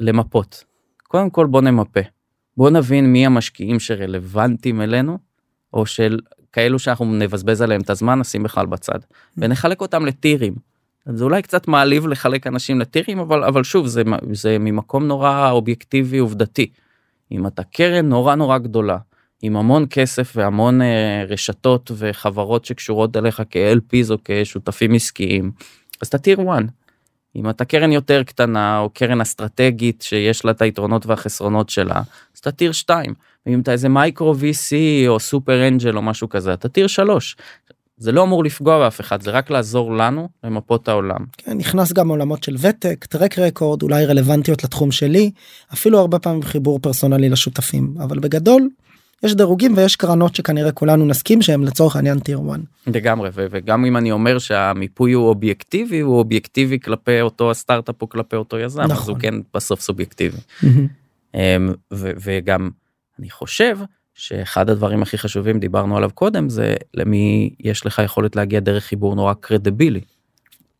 [0.00, 0.64] למפות
[1.02, 2.00] קודם כל בוא נמפה
[2.56, 5.18] בוא נבין מי המשקיעים שרלוונטיים אלינו
[5.72, 6.18] או של
[6.52, 8.98] כאלו שאנחנו נבזבז עליהם את הזמן נשים בכלל בצד
[9.36, 10.54] ונחלק אותם לטירים.
[11.06, 16.18] זה אולי קצת מעליב לחלק אנשים לטירים אבל אבל שוב זה זה ממקום נורא אובייקטיבי
[16.18, 16.70] עובדתי.
[17.32, 18.98] אם אתה קרן נורא נורא גדולה
[19.42, 25.50] עם המון כסף והמון אה, רשתות וחברות שקשורות אליך כ-LPs או כשותפים עסקיים
[26.02, 26.62] אז אתה טיר 1.
[27.36, 31.96] אם אתה קרן יותר קטנה או קרן אסטרטגית שיש לה את היתרונות והחסרונות שלה
[32.34, 33.14] אז אתה tier 2.
[33.46, 34.74] ואם אתה איזה micro VC
[35.08, 37.36] או super angel או משהו כזה אתה tier 3.
[37.96, 41.24] זה לא אמור לפגוע באף אחד זה רק לעזור לנו למפות העולם.
[41.36, 45.30] כן, נכנס גם עולמות של ותק track record אולי רלוונטיות לתחום שלי
[45.72, 48.68] אפילו הרבה פעמים חיבור פרסונלי לשותפים אבל בגדול
[49.22, 52.60] יש דירוגים ויש קרנות שכנראה כולנו נסכים שהם לצורך העניין tier 1.
[52.86, 58.36] לגמרי וגם אם אני אומר שהמיפוי הוא אובייקטיבי הוא אובייקטיבי כלפי אותו הסטארט-אפ או כלפי
[58.36, 58.96] אותו יזם נכון.
[58.96, 60.36] אז הוא כן בסוף סובייקטיבי.
[60.62, 61.36] Mm-hmm.
[61.92, 62.70] וגם
[63.18, 63.78] אני חושב
[64.14, 69.14] שאחד הדברים הכי חשובים דיברנו עליו קודם זה למי יש לך יכולת להגיע דרך חיבור
[69.14, 70.00] נורא קרדיבילי.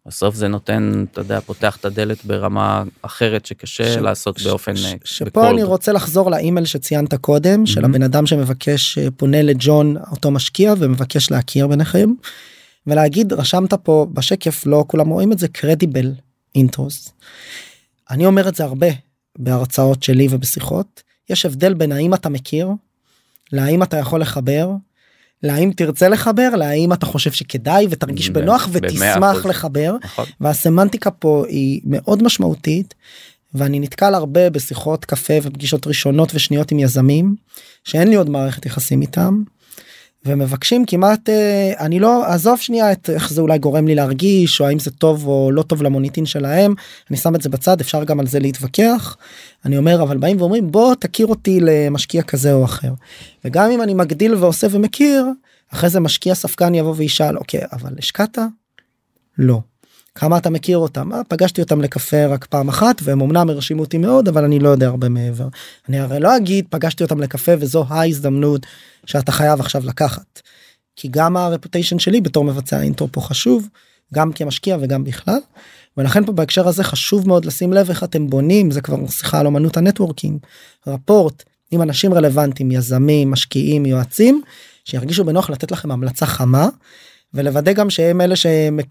[0.09, 3.97] בסוף זה נותן אתה יודע פותח את הדלת ברמה אחרת שקשה ש...
[3.97, 4.47] לעשות ש...
[4.47, 4.85] באופן ש...
[4.85, 5.47] אה, שפה בקולד.
[5.47, 7.71] אני רוצה לחזור לאימייל שציינת קודם mm-hmm.
[7.71, 12.11] של הבן אדם שמבקש אה, פונה לג'ון אותו משקיע ומבקש להכיר ביניכם
[12.87, 16.13] ולהגיד רשמת פה בשקף לא כולם רואים את זה קרדיבל
[16.55, 17.13] אינטרוס.
[18.11, 18.89] אני אומר את זה הרבה
[19.39, 22.69] בהרצאות שלי ובשיחות יש הבדל בין האם אתה מכיר
[23.53, 24.71] להאם אתה יכול לחבר
[25.43, 30.25] להאם תרצה לחבר להאם אתה חושב שכדאי ותרגיש בנוח ותשמח לחבר נכון.
[30.41, 32.95] והסמנטיקה פה היא מאוד משמעותית
[33.55, 37.35] ואני נתקל הרבה בשיחות קפה ופגישות ראשונות ושניות עם יזמים
[37.85, 39.43] שאין לי עוד מערכת יחסים איתם.
[40.25, 44.67] ומבקשים כמעט אה, אני לא עזוב שנייה את איך זה אולי גורם לי להרגיש או
[44.67, 46.75] האם זה טוב או לא טוב למוניטין שלהם
[47.11, 49.17] אני שם את זה בצד אפשר גם על זה להתווכח
[49.65, 52.93] אני אומר אבל באים ואומרים בוא תכיר אותי למשקיע כזה או אחר
[53.45, 55.27] וגם אם אני מגדיל ועושה ומכיר
[55.73, 58.39] אחרי זה משקיע ספקן יבוא וישאל אוקיי אבל השקעת?
[59.39, 59.61] לא.
[60.19, 61.13] כמה אתה מכיר אותם?
[61.13, 64.69] אה, פגשתי אותם לקפה רק פעם אחת והם אמנם הרשימו אותי מאוד אבל אני לא
[64.69, 65.49] יודע הרבה מעבר.
[65.89, 68.67] אני הרי לא אגיד פגשתי אותם לקפה וזו ההזדמנות
[69.07, 70.41] שאתה חייב עכשיו לקחת.
[70.97, 73.69] כי גם הרפוטיישן שלי בתור מבצע אינטרו פה חשוב
[74.15, 75.39] גם כמשקיע וגם בכלל.
[75.97, 79.47] ולכן פה בהקשר הזה חשוב מאוד לשים לב איך אתם בונים זה כבר שיחה על
[79.47, 80.39] אמנות ה networking
[80.87, 84.43] rapport עם אנשים רלוונטיים יזמים משקיעים יועצים
[84.85, 86.69] שירגישו בנוח לתת לכם המלצה חמה
[87.35, 88.35] ולוודא גם שהם אלה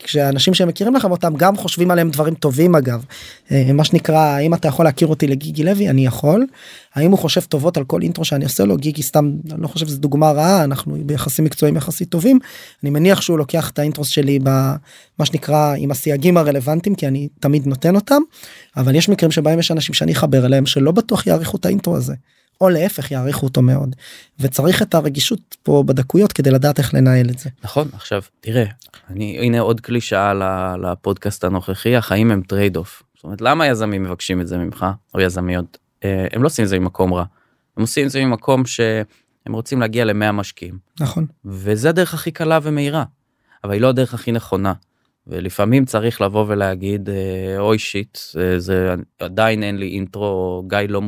[0.06, 3.06] שאנשים שמכירים לכם אותם גם חושבים עליהם דברים טובים אגב.
[3.52, 5.90] אה, מה שנקרא האם אתה יכול להכיר אותי לגיגי לוי?
[5.90, 6.46] אני יכול.
[6.96, 8.78] האם הוא חושב טובות על כל intro שאני עושה לו?
[8.78, 12.40] גיגי סתם אני לא חושב שזו דוגמה רעה אנחנו ביחסים מקצועיים יחסית טובים.
[12.84, 17.28] אני מניח שהוא לוקח את ה intros שלי במה שנקרא עם הסייגים הרלוונטיים כי אני
[17.40, 18.22] תמיד נותן אותם
[18.78, 21.95] אבל יש מקרים שבהם יש אנשים שאני אחבר אליהם שלא בטוח יעריכו את ה intro
[21.96, 22.14] הזה.
[22.62, 23.95] או להפך יעריכו אותו מאוד
[24.39, 27.49] וצריך את הרגישות פה בדקויות כדי לדעת איך לנהל את זה.
[27.64, 28.66] נכון עכשיו תראה
[29.10, 30.34] אני הנה עוד קלישאה
[30.82, 33.03] לפודקאסט הנוכחי החיים הם trade-off.
[33.16, 36.70] זאת אומרת למה יזמים מבקשים את זה ממך או יזמיות אה, הם לא עושים את
[36.70, 37.24] זה ממקום רע
[37.78, 42.60] הם עושים את זה ממקום שהם רוצים להגיע למאה משקיעים נכון וזה הדרך הכי קלה
[42.64, 43.03] ומהירה
[43.64, 44.74] אבל היא לא הדרך הכי נכונה.
[45.28, 51.01] ולפעמים צריך לבוא ולהגיד אה, אוי שיט אה, זה עדיין אין לי אינטרו גיא לא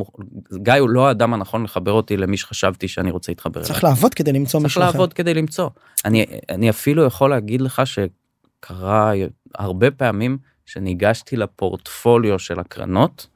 [0.54, 3.94] גיא הוא לא האדם הנכון לחבר אותי למי שחשבתי שאני רוצה להתחבר צריך אליי.
[3.94, 4.86] לעבוד כדי למצוא מישהו אחר.
[4.86, 5.68] צריך לעבוד כדי למצוא
[6.04, 9.12] אני אני אפילו יכול להגיד לך שקרה
[9.54, 13.26] הרבה פעמים שניגשתי לפורטפוליו של הקרנות.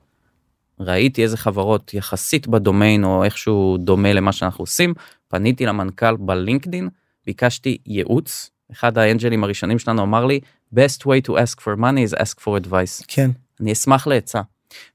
[0.80, 4.94] ראיתי איזה חברות יחסית בדומיין או איכשהו דומה למה שאנחנו עושים
[5.28, 6.88] פניתי למנכ"ל בלינקדין
[7.26, 10.40] ביקשתי ייעוץ אחד ה angelים הראשונים שלנו אמר לי
[10.74, 13.04] best way to ask for money is ask for advice.
[13.08, 13.30] כן.
[13.60, 14.40] אני אשמח לעצה.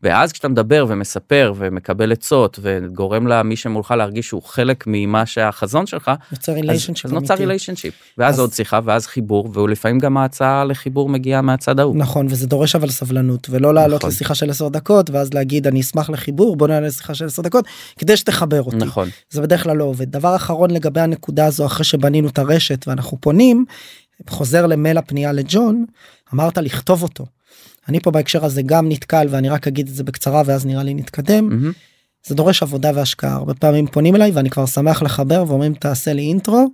[0.03, 6.11] ואז כשאתה מדבר ומספר ומקבל עצות וגורם למי שמולך להרגיש שהוא חלק ממה שהחזון שלך
[6.31, 8.39] נוצר relationship אז, אז נוצר relationship ואז אז...
[8.39, 11.95] עוד שיחה ואז חיבור ולפעמים גם ההצעה לחיבור מגיעה מהצד ההוא.
[11.95, 14.09] נכון וזה דורש אבל סבלנות ולא לעלות נכון.
[14.09, 17.65] לשיחה של 10 דקות ואז להגיד אני אשמח לחיבור בוא נעלה לשיחה של 10 דקות
[17.99, 21.85] כדי שתחבר אותי נכון זה בדרך כלל לא עובד דבר אחרון לגבי הנקודה הזו אחרי
[21.85, 23.65] שבנינו את הרשת ואנחנו פונים
[24.27, 25.85] חוזר למייל הפנייה לג'ון
[26.33, 27.25] אמרת לכתוב אותו.
[27.87, 30.93] אני פה בהקשר הזה גם נתקל ואני רק אגיד את זה בקצרה ואז נראה לי
[30.93, 31.49] נתקדם.
[31.49, 31.73] Mm-hmm.
[32.27, 36.21] זה דורש עבודה והשקעה הרבה פעמים פונים אליי ואני כבר שמח לחבר ואומרים תעשה לי
[36.21, 36.67] אינטרו.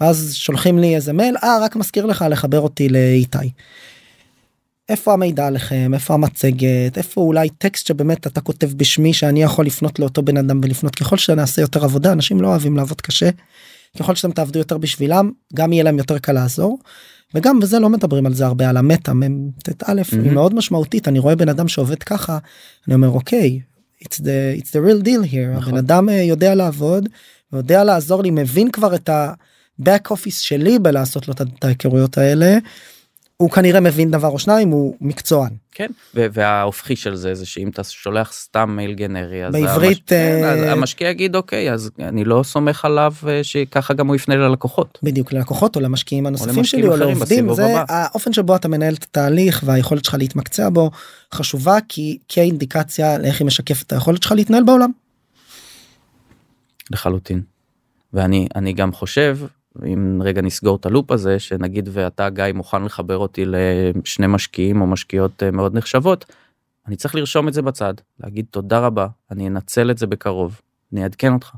[0.00, 3.38] אז שולחים לי איזה מייל אה רק מזכיר לך לחבר אותי לאיתי.
[4.88, 9.98] איפה המידע עליכם איפה המצגת איפה אולי טקסט שבאמת אתה כותב בשמי שאני יכול לפנות
[9.98, 13.30] לאותו בן אדם ולפנות ככל שנעשה יותר עבודה אנשים לא אוהבים לעבוד קשה.
[13.96, 16.78] ככל שאתם תעבדו יותר בשבילם גם יהיה להם יותר קל לעזור.
[17.34, 20.16] וגם בזה לא מדברים על זה הרבה על המטה מ"ט א' mm-hmm.
[20.22, 22.38] היא מאוד משמעותית אני רואה בן אדם שעובד ככה
[22.86, 23.60] אני אומר אוקיי
[24.04, 25.72] it's the it's the real deal here נכון.
[25.72, 27.08] הבן אדם אה, יודע לעבוד
[27.52, 32.58] יודע לעזור לי מבין כבר את ה-back office שלי בלעשות לו את ההיכרויות האלה.
[33.36, 35.50] הוא כנראה מבין דבר או שניים הוא מקצוען.
[35.72, 40.20] כן וההופכי של זה זה שאם אתה שולח סתם מייל גנרי אז בעברית המש...
[40.20, 44.16] כן, אז אה, המשקיע יגיד אוקיי אז אני לא סומך עליו אה, שככה גם הוא
[44.16, 44.98] יפנה ללקוחות.
[45.02, 47.84] בדיוק ללקוחות או למשקיעים הנוספים שלי או לעובדים זה הבא.
[47.88, 50.90] האופן שבו אתה מנהל את התהליך והיכולת שלך להתמקצע בו
[51.34, 54.90] חשובה כי כאינדיקציה לאיך היא משקפת את היכולת שלך להתנהל בעולם.
[56.90, 57.42] לחלוטין.
[58.12, 59.38] ואני אני גם חושב
[59.84, 64.86] אם רגע נסגור את הלופ הזה שנגיד ואתה גיא מוכן לחבר אותי לשני משקיעים או
[64.86, 66.24] משקיעות אה, מאוד נחשבות
[66.86, 70.60] אני צריך לרשום את זה בצד להגיד תודה רבה אני אנצל את זה בקרוב
[70.92, 71.50] אני אעדכן אותך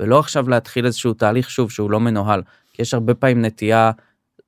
[0.00, 3.90] ולא עכשיו להתחיל איזשהו תהליך שוב שהוא לא מנוהל כי יש הרבה פעמים נטייה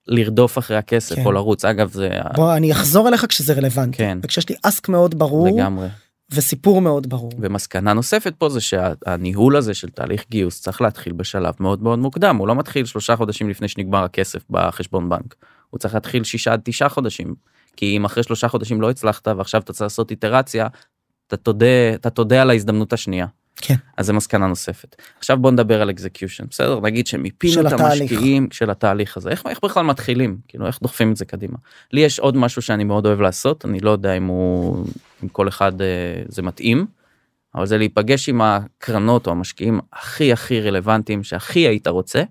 [0.07, 1.24] לרדוף אחרי הכסף כן.
[1.24, 4.18] או לרוץ אגב זה בוא אני אחזור אליך כשזה רלוונטי כן.
[4.22, 5.89] וכשיש לי אסק מאוד ברור לגמרי
[6.35, 7.33] וסיפור מאוד ברור.
[7.39, 12.37] ומסקנה נוספת פה זה שהניהול הזה של תהליך גיוס צריך להתחיל בשלב מאוד מאוד מוקדם
[12.37, 15.35] הוא לא מתחיל שלושה חודשים לפני שנגמר הכסף בחשבון בנק
[15.70, 17.35] הוא צריך להתחיל שישה עד תשעה חודשים
[17.77, 20.66] כי אם אחרי שלושה חודשים לא הצלחת ועכשיו אתה צריך לעשות איטרציה
[21.27, 23.27] אתה תודה אתה תודה על ההזדמנות השנייה.
[23.57, 23.74] כן.
[23.96, 24.96] אז זה מסקנה נוספת.
[25.18, 29.64] עכשיו בוא נדבר על אקזקיושן בסדר נגיד שמיפינו את המשקיעים של התהליך הזה איך, איך
[29.64, 31.57] בכלל מתחילים כאילו איך דוחפים את זה קדימה.
[31.92, 34.86] לי יש עוד משהו שאני מאוד אוהב לעשות אני לא יודע אם הוא
[35.22, 35.86] אם כל אחד אה,
[36.28, 36.86] זה מתאים.
[37.54, 42.22] אבל זה להיפגש עם הקרנות או המשקיעים הכי הכי רלוונטיים שהכי היית רוצה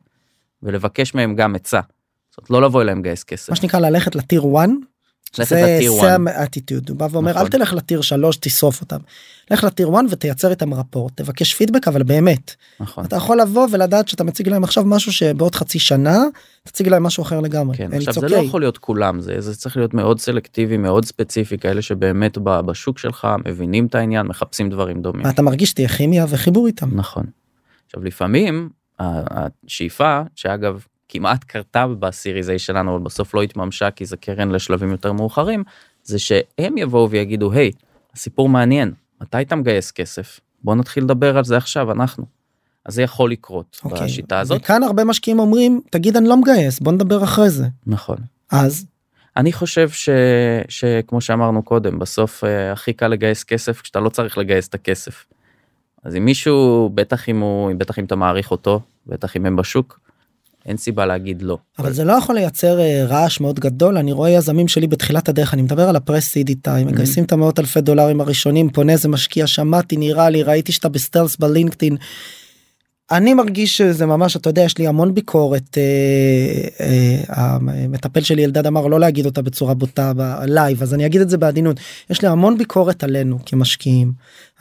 [0.64, 1.82] ולבקש מהם גם עצה.
[2.30, 3.50] זאת אומרת, לא לבוא אליהם גייס כסף.
[3.50, 4.70] מה שנקרא ללכת לטיר 1
[5.44, 7.42] זה סם אטיטוד הוא בא ואומר נכון.
[7.42, 8.98] אל תלך לטיר 3 תשרוף אותם.
[9.52, 12.56] לך לטיר 1 ותייצר איתם רפורט תבקש פידבק אבל באמת.
[12.80, 13.06] נכון.
[13.06, 16.24] אתה יכול לבוא ולדעת שאתה מציג להם עכשיו משהו שבעוד חצי שנה
[16.64, 17.78] תציג להם משהו אחר לגמרי.
[17.78, 18.30] כן, עכשיו זה okay.
[18.30, 23.00] לא יכול להיות כולם זה זה צריך להיות מאוד סלקטיבי מאוד ספציפי כאלה שבאמת בשוק
[23.00, 25.28] שלך מבינים את העניין מחפשים דברים דומים.
[25.28, 26.90] אתה מרגיש שתהיה כימיה וחיבור איתם.
[26.92, 27.26] נכון.
[27.86, 28.70] עכשיו לפעמים
[29.00, 30.86] השאיפה שאגב
[31.16, 35.64] כמעט קרתה בסיריז A שלנו אבל בסוף לא התממשה כי זה קרן לשלבים יותר מאוחרים
[36.04, 41.38] זה שהם יבואו ויגידו היי hey, הסיפור מעניין מתי אתה מגייס כסף בוא נתחיל לדבר
[41.38, 42.26] על זה עכשיו אנחנו.
[42.86, 43.86] אז זה יכול לקרות okay.
[43.86, 44.06] אוקיי.
[44.06, 44.62] בשיטה הזאת.
[44.62, 47.66] וכאן הרבה משקיעים אומרים תגיד אני לא מגייס בוא נדבר אחרי זה.
[47.88, 48.18] נכון.
[48.52, 48.86] אז.
[49.38, 50.10] אני חושב ש...
[50.70, 55.26] שכמו שאמרנו קודם בסוף uh, הכי קל לגייס כסף כשאתה לא צריך לגייס את הכסף.
[56.04, 60.00] אז אם מישהו בטח אם הוא בטח אם אתה מעריך אותו בטח אם הם בשוק
[60.66, 61.58] אין סיבה להגיד לא.
[61.80, 65.54] אבל זה לא יכול לייצר uh, רעש מאוד גדול אני רואה יזמים שלי בתחילת הדרך
[65.54, 69.48] אני מדבר על ה pre-seed time מגייסים את המאות אלפי דולרים הראשונים פונה איזה משקיע
[69.48, 71.98] שמעתי נראה לי ראיתי שאתה ב stealth בלינקדאין.
[73.12, 78.68] אני מרגיש שזה ממש אתה יודע יש לי המון ביקורת אה, אה, המטפל שלי אלדד
[78.68, 82.28] אמר לא להגיד אותה בצורה בוטה בלייב אז אני אגיד את זה בעדינות יש לי
[82.28, 84.12] המון ביקורת עלינו כמשקיעים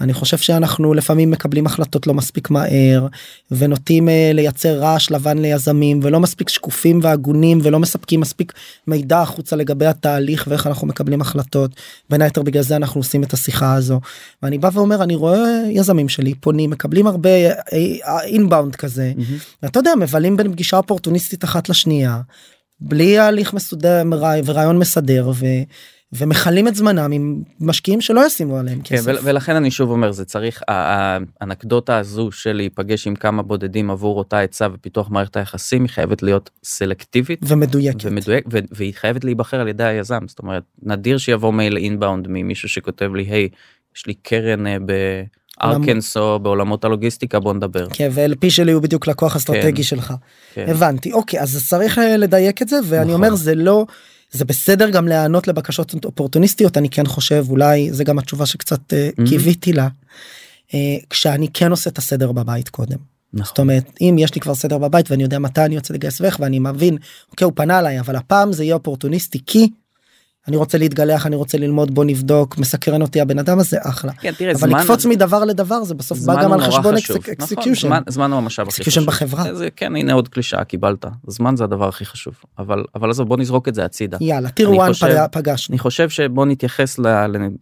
[0.01, 3.07] אני חושב שאנחנו לפעמים מקבלים החלטות לא מספיק מהר
[3.51, 8.53] ונוטים אה, לייצר רעש לבן ליזמים ולא מספיק שקופים והגונים ולא מספקים מספיק
[8.87, 11.71] מידע החוצה לגבי התהליך ואיך אנחנו מקבלים החלטות.
[12.11, 14.01] בין היתר בגלל זה אנחנו עושים את השיחה הזו.
[14.43, 17.31] ואני בא ואומר אני רואה יזמים שלי פונים מקבלים הרבה
[18.25, 19.13] אינבאונד כזה.
[19.17, 19.63] mm-hmm.
[19.63, 22.21] ואתה יודע מבלים בין פגישה אופורטוניסטית אחת לשנייה
[22.81, 24.03] בלי הליך מסודר
[24.45, 25.47] ורעיון מסדר ו...
[26.17, 29.13] ומכלים את זמנם עם משקיעים שלא ישימו עליהם כן, כסף.
[29.23, 34.41] ולכן אני שוב אומר זה צריך האנקדוטה הזו של להיפגש עם כמה בודדים עבור אותה
[34.41, 39.85] עצה ופיתוח מערכת היחסים היא חייבת להיות סלקטיבית ומדויקת ומדויק, והיא חייבת להיבחר על ידי
[39.85, 43.49] היזם זאת אומרת נדיר שיבוא מייל אינבאונד ממישהו שכותב לי היי
[43.97, 44.93] יש לי קרן אה, ב...
[45.63, 47.87] ארקנסו בעולמות הלוגיסטיקה בוא נדבר.
[47.93, 50.15] כן ו-LP שלי הוא בדיוק לקוח אסטרטגי כן, שלך.
[50.55, 50.67] כן.
[50.69, 53.15] הבנתי אוקיי אז צריך אה, לדייק את זה ואני נכון.
[53.15, 53.87] אומר זה לא
[54.35, 59.29] זה בסדר גם להיענות לבקשות אופורטוניסטיות אני כן חושב אולי זה גם התשובה שקצת mm-hmm.
[59.29, 59.89] קיוויתי לה.
[60.75, 62.99] אה, כשאני כן עושה את הסדר בבית קודם.
[63.33, 63.47] נכון.
[63.47, 66.41] זאת אומרת אם יש לי כבר סדר בבית ואני יודע מתי אני יוצא לגייס ואיך
[66.41, 66.97] ואני מבין
[67.31, 69.69] אוקיי הוא פנה אליי אבל הפעם זה יהיה אופורטוניסטי כי
[70.49, 74.13] אני רוצה להתגלח אני רוצה ללמוד בוא נבדוק מסקרן אותי הבן אדם הזה אחלה.
[74.13, 74.81] כן, תראה, אבל זמן...
[74.81, 76.95] לקפוץ מדבר לדבר זה בסוף בא גם על חשבון
[77.33, 79.05] execution נכון, זמן, זמן הוא המשאב הכי חשוב.
[79.07, 79.55] בחברה.
[79.55, 81.05] זה כן הנה עוד קלישאה קיבלת.
[81.27, 82.35] זמן זה הדבר הכי חשוב.
[82.59, 84.19] אבל אבל עזוב בוא נזרוק את זה הצידה.
[84.21, 84.93] יאללה תראו וואן
[85.33, 85.73] פגשנו.
[85.73, 86.99] אני חושב שבוא נתייחס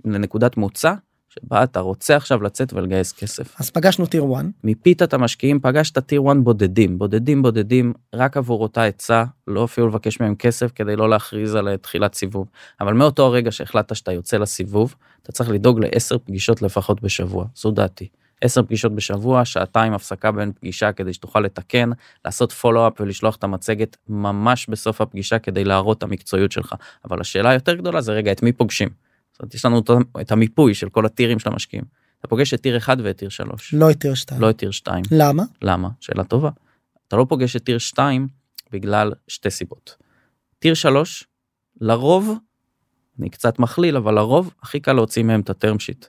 [0.04, 0.92] לנקודת מוצא
[1.34, 3.60] שבה אתה רוצה עכשיו לצאת ולגייס כסף.
[3.60, 4.44] אז פגשנו טיר 1.
[4.64, 9.88] מיפית את המשקיעים, פגשת טיר 1 בודדים, בודדים בודדים, רק עבור אותה עצה, לא אפילו
[9.88, 12.48] לבקש מהם כסף כדי לא להכריז על תחילת סיבוב.
[12.80, 17.70] אבל מאותו הרגע שהחלטת שאתה יוצא לסיבוב, אתה צריך לדאוג לעשר פגישות לפחות בשבוע, זו
[17.70, 18.08] דעתי.
[18.40, 21.90] עשר פגישות בשבוע, שעתיים הפסקה בין פגישה כדי שתוכל לתקן,
[22.24, 26.74] לעשות follow-up ולשלוח את המצגת ממש בסוף הפגישה כדי להראות את המקצועיות שלך.
[27.04, 29.11] אבל השאלה היותר גדולה זה רגע, את מי פוגשים?
[29.32, 29.82] זאת אומרת, יש לנו
[30.20, 31.84] את המיפוי של כל הטירים של המשקיעים.
[32.18, 33.74] אתה פוגש את tier 1 ואת tier 3.
[33.74, 34.40] לא את tier 2.
[34.40, 35.04] לא את tier 2.
[35.10, 35.42] למה?
[35.62, 35.88] למה?
[36.00, 36.50] שאלה טובה.
[37.08, 38.28] אתה לא פוגש את tier 2
[38.72, 39.96] בגלל שתי סיבות.
[40.58, 41.24] tier 3,
[41.80, 42.38] לרוב,
[43.18, 46.06] אני קצת מכליל, אבל לרוב הכי קל להוציא מהם את ה term sheet.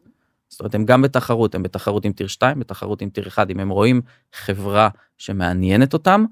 [0.49, 3.59] זאת אומרת הם גם בתחרות הם בתחרות עם טיר 2 בתחרות עם טיר 1 אם
[3.59, 4.01] הם רואים
[4.33, 6.25] חברה שמעניינת אותם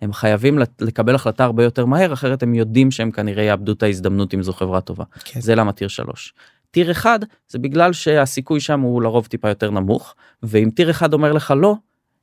[0.00, 4.34] הם חייבים לקבל החלטה הרבה יותר מהר אחרת הם יודעים שהם כנראה יאבדו את ההזדמנות
[4.34, 5.40] אם זו חברה טובה כן.
[5.40, 6.34] זה למה טיר 3.
[6.70, 11.32] טיר 1 זה בגלל שהסיכוי שם הוא לרוב טיפה יותר נמוך ואם טיר 1 אומר
[11.32, 11.74] לך לא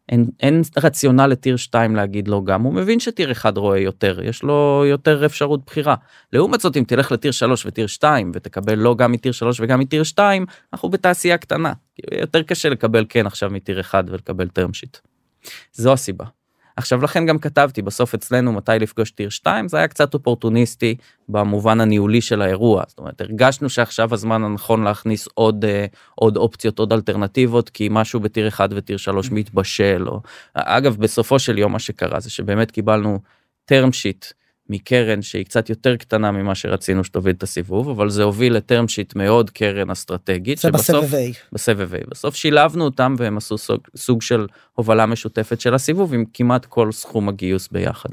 [0.09, 4.43] אין, אין רציונל לטיר 2 להגיד לו גם הוא מבין שטיר 1 רואה יותר יש
[4.43, 5.95] לו יותר אפשרות בחירה.
[6.34, 10.03] לעומת זאת אם תלך לטיר 3 וטיר 2 ותקבל לא גם מטיר 3 וגם מטיר
[10.03, 11.73] 2 אנחנו בתעשייה קטנה
[12.11, 14.97] יותר קשה לקבל כן עכשיו מטיר 1 ולקבל טרם שיט.
[15.73, 16.26] זו הסיבה.
[16.78, 20.95] עכשיו לכן גם כתבתי בסוף אצלנו מתי לפגוש טיר 2 זה היה קצת אופורטוניסטי
[21.30, 22.84] במובן הניהולי של האירוע.
[22.88, 28.19] זאת אומרת הרגשנו שעכשיו הזמן הנכון להכניס עוד אה, עוד אופציות עוד אלטרנטיבות כי משהו
[28.19, 30.21] בטיר 1 וטיר 3 מתבשל או
[30.53, 33.19] אגב בסופו של יום מה שקרה זה שבאמת קיבלנו
[33.71, 34.34] term sheet
[34.70, 39.16] מקרן שהיא קצת יותר קטנה ממה שרצינו שתוביל את הסיבוב אבל זה הוביל לטרם שיט
[39.16, 40.57] מאוד קרן אסטרטגית.
[40.57, 41.36] זה בסבב A.
[41.51, 42.09] בסבב A.
[42.09, 46.91] בסוף שילבנו אותם והם עשו סוג, סוג של הובלה משותפת של הסיבוב עם כמעט כל
[46.91, 48.09] סכום הגיוס ביחד.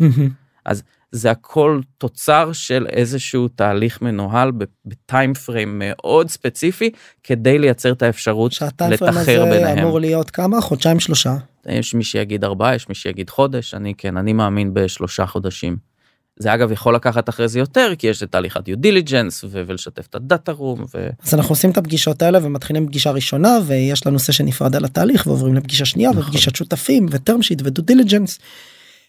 [0.65, 0.83] אז
[1.13, 4.53] זה הכל תוצר של איזשהו תהליך מנוהל
[4.87, 6.91] ב time frame מאוד ספציפי
[7.23, 8.97] כדי לייצר את האפשרות לתחר ביניהם.
[8.99, 10.61] שה time frame הזה אמור להיות כמה?
[10.61, 11.35] חודשיים שלושה?
[11.67, 15.92] יש מי שיגיד ארבעה, יש מי שיגיד חודש, אני כן, אני מאמין בשלושה חודשים.
[16.37, 20.07] זה אגב יכול לקחת אחרי זה יותר כי יש את תהליך ה due diligence ולשתף
[20.07, 20.85] את ה data room.
[20.95, 21.09] ו...
[21.23, 25.27] אז אנחנו עושים את הפגישות האלה ומתחילים פגישה ראשונה ויש לנו session נפרד על התהליך
[25.27, 26.23] ועוברים לפגישה שנייה נכון.
[26.23, 28.39] ופגישת שותפים ו term sheet ו due diligence.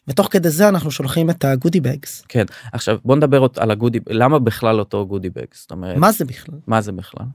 [0.07, 2.23] ותוך כדי זה אנחנו שולחים את הגודי בגס.
[2.29, 5.67] כן עכשיו בוא נדבר על ה goody למה בכלל אותו goody bags.
[5.71, 7.25] אומרת מה זה בכלל מה זה בכלל.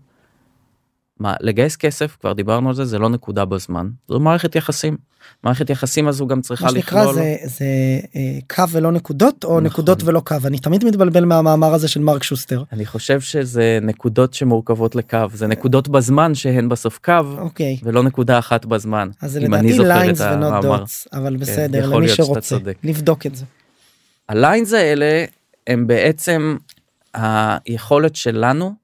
[1.21, 4.97] מה לגייס כסף כבר דיברנו על זה זה לא נקודה בזמן זו מערכת יחסים.
[5.45, 7.05] מערכת יחסים הזו גם צריכה לכלול.
[7.05, 7.65] מה שנקרא זה, זה
[8.17, 9.65] אה, קו ולא נקודות או נכון.
[9.65, 12.63] נקודות ולא קו אני תמיד מתבלבל מהמאמר הזה של מרק שוסטר.
[12.73, 17.77] אני חושב שזה נקודות שמורכבות לקו זה נקודות בזמן שהן בסוף קו אוקיי.
[17.83, 19.09] ולא נקודה אחת בזמן.
[19.23, 23.45] אז זה לדעתי lines ו not dots אבל כן, בסדר למי שרוצה לבדוק את זה.
[24.29, 25.25] הליינס האלה
[25.67, 26.57] הם בעצם
[27.15, 28.75] היכולת שלנו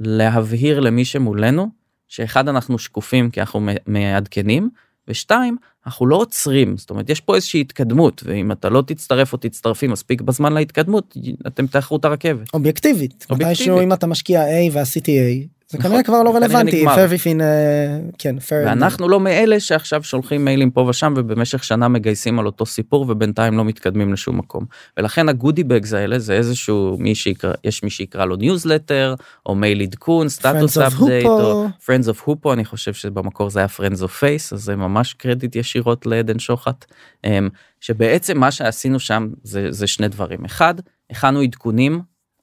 [0.00, 1.77] להבהיר למי שמולנו
[2.08, 4.70] שאחד אנחנו שקופים כי אנחנו מעדכנים
[5.08, 5.56] ושתיים
[5.86, 9.86] אנחנו לא עוצרים זאת אומרת יש פה איזושהי התקדמות ואם אתה לא תצטרף או תצטרפי
[9.86, 12.54] מספיק בזמן להתקדמות אתם תאחרו את הרכבת.
[12.54, 13.26] אובייקטיבית.
[13.30, 13.60] אובייקטיבית.
[13.60, 18.36] מתישהו אם אתה משקיע A ועשיתי A זה כנראה כבר לא רלוונטי פרוויפין אה, כן
[18.50, 23.56] ואנחנו לא מאלה שעכשיו שולחים מיילים פה ושם ובמשך שנה מגייסים על אותו סיפור ובינתיים
[23.56, 24.64] לא מתקדמים לשום מקום.
[24.96, 29.14] ולכן ה goody bags האלה זה איזשהו מי שיקרא יש מי שיקרא לו ניוזלטר
[29.46, 33.98] או מייל עדכון status update או friends of הופו אני חושב שבמקור זה היה friends
[33.98, 36.84] of face אז זה ממש קרדיט ישירות לעדן שוחט.
[37.24, 37.48] אמ,
[37.80, 40.44] שבעצם מה שעשינו שם זה, זה שני דברים.
[40.44, 40.74] אחד
[41.10, 42.00] הכנו עדכונים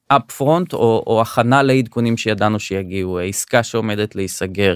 [0.08, 4.76] up front או, או הכנה לעדכונים שידענו שיגיעו עסקה שעומדת להיסגר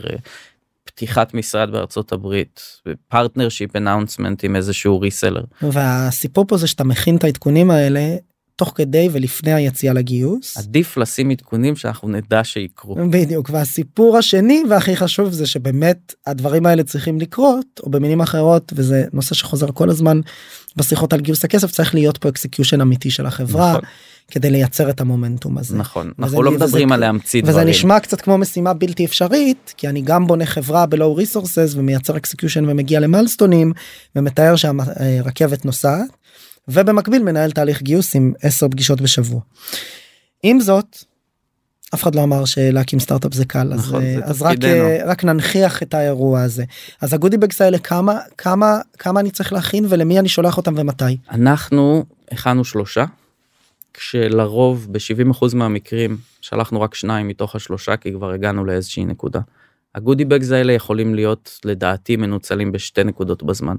[0.84, 2.62] פתיחת משרד בארצות הברית
[3.08, 5.44] partnership announcement עם איזשהו reseller.
[5.62, 8.16] והסיפור פה זה שאתה מכין את העדכונים האלה
[8.56, 10.58] תוך כדי ולפני היציאה לגיוס.
[10.58, 12.96] עדיף לשים עדכונים שאנחנו נדע שיקרו.
[13.10, 19.06] בדיוק והסיפור השני והכי חשוב זה שבאמת הדברים האלה צריכים לקרות או במילים אחרות וזה
[19.14, 20.22] נושא שחוזר כל הזמן
[20.76, 23.70] בשיחות על גיוס הכסף צריך להיות פה execution אמיתי של החברה.
[23.70, 23.82] נכון.
[24.30, 25.78] כדי לייצר את המומנטום הזה.
[25.78, 27.58] נכון, אנחנו לא מדברים על להמציא דברים.
[27.58, 31.74] וזה נשמע קצת כמו משימה בלתי אפשרית, כי אני גם בונה חברה ב low resources
[31.76, 33.74] ומייצר execution ומגיע ל milestoneים
[34.16, 36.10] ומתאר שהרכבת נוסעת,
[36.68, 39.42] ובמקביל מנהל תהליך גיוס עם 10 פגישות בשבוע.
[40.44, 40.98] עם זאת,
[41.94, 44.58] אף אחד לא אמר שלהקים סטארט-אפ זה קל נכון, אז, אז רק,
[45.06, 46.64] רק ננכיח את האירוע הזה
[47.02, 50.74] אז ה goody bags האלה כמה כמה כמה אני צריך להכין ולמי אני שולח אותם
[50.78, 53.06] ומתי אנחנו הכנו שלושה
[53.94, 59.40] כשלרוב ב-70% מהמקרים שלחנו רק שניים מתוך השלושה כי כבר הגענו לאיזושהי נקודה.
[59.96, 63.76] הגודי בגס האלה יכולים להיות לדעתי מנוצלים בשתי נקודות בזמן.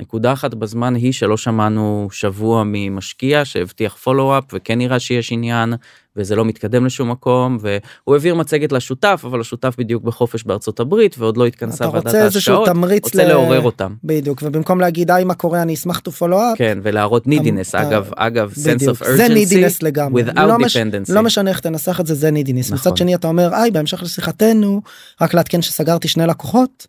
[0.00, 5.74] נקודה אחת בזמן היא שלא שמענו שבוע ממשקיע שהבטיח פולו-אפ וכן נראה שיש עניין
[6.16, 11.16] וזה לא מתקדם לשום מקום והוא העביר מצגת לשותף אבל השותף בדיוק בחופש בארצות הברית
[11.18, 12.68] ועוד לא התכנסה ועדת ההשקעות,
[13.02, 13.28] רוצה ל...
[13.28, 13.94] לעורר אותם.
[14.04, 16.56] בדיוק ובמקום להגיד היי מה קורה אני אשמח to follow up.
[16.56, 19.10] כן ולהראות neediness אגב אגב sense of urgency.
[19.16, 20.22] זה neediness לגמרי.
[20.22, 20.58] without לא.
[20.58, 20.76] מש,
[21.08, 22.72] לא משנה איך תנסח את זה זה neediness.
[22.72, 22.92] נכון.
[22.92, 24.82] מצד שני אתה אומר היי בהמשך לשיחתנו
[25.20, 26.86] רק לעדכן שסגרתי שני לקוחות.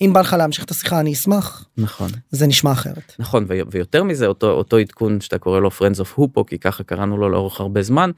[0.00, 4.26] אם בא לך להמשיך את השיחה אני אשמח נכון זה נשמע אחרת נכון ויותר מזה
[4.26, 7.82] אותו אותו עדכון שאתה קורא לו friends of הופו כי ככה קראנו לו לאורך הרבה
[7.82, 8.10] זמן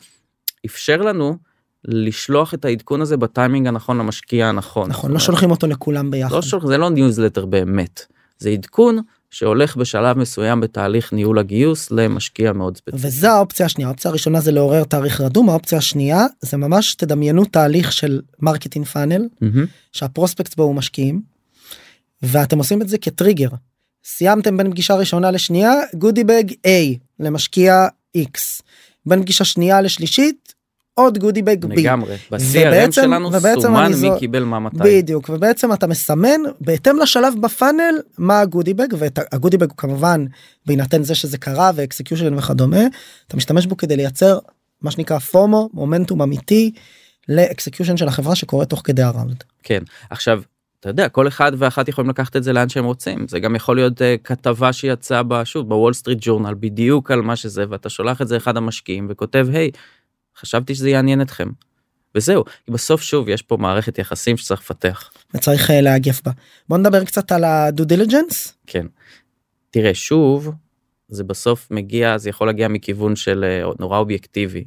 [0.66, 1.37] אפשר לנו
[1.85, 4.91] לשלוח את העדכון הזה בטיימינג הנכון למשקיע הנכון.
[4.91, 6.35] נכון, לא שולחים אותו לכולם ביחד.
[6.35, 8.07] לא שולח, זה לא ניוזלטר באמת,
[8.39, 8.99] זה עדכון
[9.31, 13.07] שהולך בשלב מסוים בתהליך ניהול הגיוס למשקיע מאוד ספציפי.
[13.07, 17.93] וזה האופציה השנייה, האופציה הראשונה זה לעורר תהליך רדום, האופציה השנייה זה ממש תדמיינו תהליך
[17.93, 19.66] של marketing funnel, mm-hmm.
[19.93, 21.22] שה prospect בו הוא משקיעים,
[22.23, 23.49] ואתם עושים את זה כטריגר.
[24.05, 28.62] סיימתם בין פגישה ראשונה לשנייה, goody bag A למשקיע X.
[29.07, 30.55] בין פגישה שנייה לשלישית
[30.99, 31.77] עוד goody bag B.
[31.77, 32.16] לגמרי.
[32.31, 34.79] ב-CRM שלנו סומן מי קיבל מה מתי.
[34.85, 39.71] בדיוק ובעצם אתה מסמן בהתאם לשלב ב funnel מה ה goody bag וה goody bag
[39.71, 40.25] הוא כמובן
[40.66, 42.83] בהינתן זה שזה קרה ו execution וכדומה
[43.27, 44.39] אתה משתמש בו כדי לייצר
[44.83, 46.73] מה שנקרא FOMO מומנטום אמיתי
[47.29, 49.45] ל execution של החברה שקורה תוך כדי ה round.
[49.62, 50.43] כן עכשיו
[50.81, 53.76] אתה יודע כל אחד ואחת יכולים לקחת את זה לאן שהם רוצים זה גם יכול
[53.76, 58.29] להיות uh, כתבה שיצאה בשוב בוול סטריט ג'ורנל בדיוק על מה שזה ואתה שולח את
[58.29, 59.79] זה אחד המשקיעים וכותב היי hey,
[60.41, 61.49] חשבתי שזה יעניין אתכם.
[62.14, 65.11] וזהו בסוף שוב יש פה מערכת יחסים שצריך לפתח.
[65.35, 66.33] וצריך uh, להגיף בה.
[66.68, 68.59] בוא נדבר קצת על ה due diligence.
[68.66, 68.87] כן.
[69.70, 70.51] תראה שוב
[71.09, 74.64] זה בסוף מגיע זה יכול להגיע מכיוון של uh, נורא אובייקטיבי.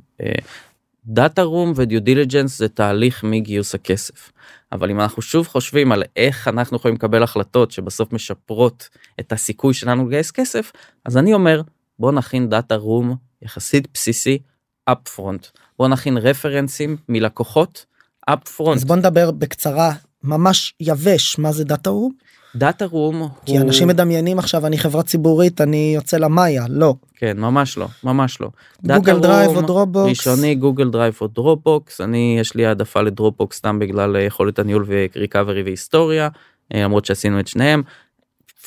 [1.05, 4.31] data room ו due diligence זה תהליך מגיוס הכסף.
[4.71, 8.89] אבל אם אנחנו שוב חושבים על איך אנחנו יכולים לקבל החלטות שבסוף משפרות
[9.19, 10.71] את הסיכוי שלנו לגייס כסף
[11.05, 11.61] אז אני אומר
[11.99, 14.39] בוא נכין data room יחסית בסיסי
[14.85, 15.47] up front
[15.79, 17.85] בוא נכין רפרנסים מלקוחות
[18.25, 18.77] up front.
[18.77, 19.93] אז בוא נדבר בקצרה
[20.23, 22.11] ממש יבש מה זה data room.
[22.55, 23.61] data room כי הוא...
[23.61, 26.95] אנשים מדמיינים עכשיו אני חברה ציבורית אני יוצא למאיה לא.
[27.15, 28.49] כן ממש לא ממש לא.
[28.83, 33.79] גוגל דרייב או דרופבוקס ראשוני גוגל דרייב או דרופבוקס אני יש לי העדפה לדרופבוקס סתם
[33.79, 36.29] בגלל אה, יכולת הניהול ו recovery והיסטוריה
[36.73, 37.83] אה, למרות שעשינו את שניהם.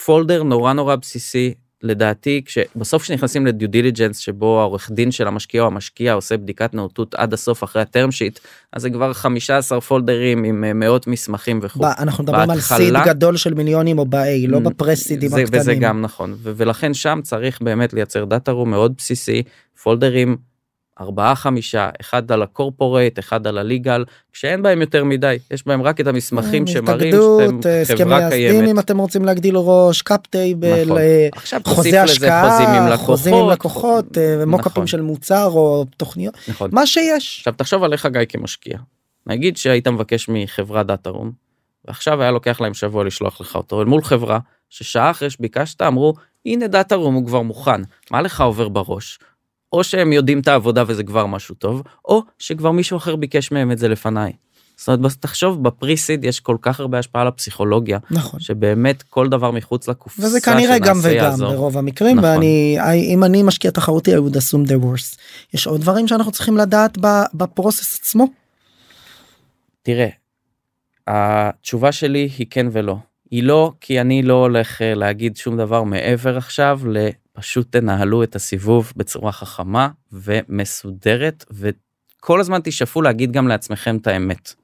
[0.04, 5.62] folder נורא נורא בסיסי לדעתי כשבסוף כשנכנסים ל due diligence שבו העורך דין של המשקיע
[5.62, 8.38] או המשקיע עושה בדיקת נאותות עד הסוף אחרי ה term sheet
[8.72, 11.86] אז זה כבר 15 פולדרים עם אה, מאות מסמכים וכו'.
[11.98, 15.60] אנחנו מדברים בהתחלה, על seed גדול של מיליונים או ב-A לא ב pre-seed ים הקטנים.
[15.60, 19.42] וזה גם נכון ולכן שם צריך באמת לייצר data room מאוד בסיסי
[19.82, 20.36] פולדרים
[21.00, 25.66] ארבעה חמישה אחד על ה corporate אחד על ה legal כשאין בהם יותר מדי יש
[25.66, 27.60] בהם רק את המסמכים אה, שמראים שאתם
[27.96, 30.98] חברה קיימת אם אתם רוצים להגדיל ראש cap table נכון.
[30.98, 31.28] אה,
[31.64, 34.86] חוזה השקעה חוזים עם לקוחות אה, mock-up ים נכון.
[34.86, 36.70] של מוצר או תוכניות נכון.
[36.72, 38.78] מה שיש עכשיו תחשוב עליך גיא כמשקיע
[39.26, 41.32] נגיד שהיית מבקש מחברה data room
[41.84, 44.38] ועכשיו היה לוקח להם שבוע לשלוח לך אותו אל מול חברה
[44.70, 46.14] ששעה אחרי שביקשת אמרו
[46.46, 49.18] הנה data room הוא כבר מוכן מה לך עובר בראש
[49.74, 53.72] או שהם יודעים את העבודה וזה כבר משהו טוב, או שכבר מישהו אחר ביקש מהם
[53.72, 54.32] את זה לפניי.
[54.76, 59.50] זאת אומרת, תחשוב, בפריסיד יש כל כך הרבה השפעה על הפסיכולוגיה, נכון, שבאמת כל דבר
[59.50, 61.52] מחוץ לקופסה וזה כנראה גם וגם יעזור.
[61.52, 62.30] ברוב המקרים, נכון.
[62.30, 62.76] ואני,
[63.14, 65.18] אם אני משקיע תחרותי, I would assume the worst.
[65.54, 66.98] יש עוד דברים שאנחנו צריכים לדעת
[67.34, 68.26] בפרוסס עצמו?
[69.82, 70.08] תראה,
[71.06, 72.96] התשובה שלי היא כן ולא.
[73.30, 76.80] היא לא כי אני לא הולך אה, להגיד שום דבר מעבר עכשיו
[77.36, 84.54] פשוט תנהלו את הסיבוב בצורה חכמה ומסודרת וכל הזמן תשאפו להגיד גם לעצמכם את האמת.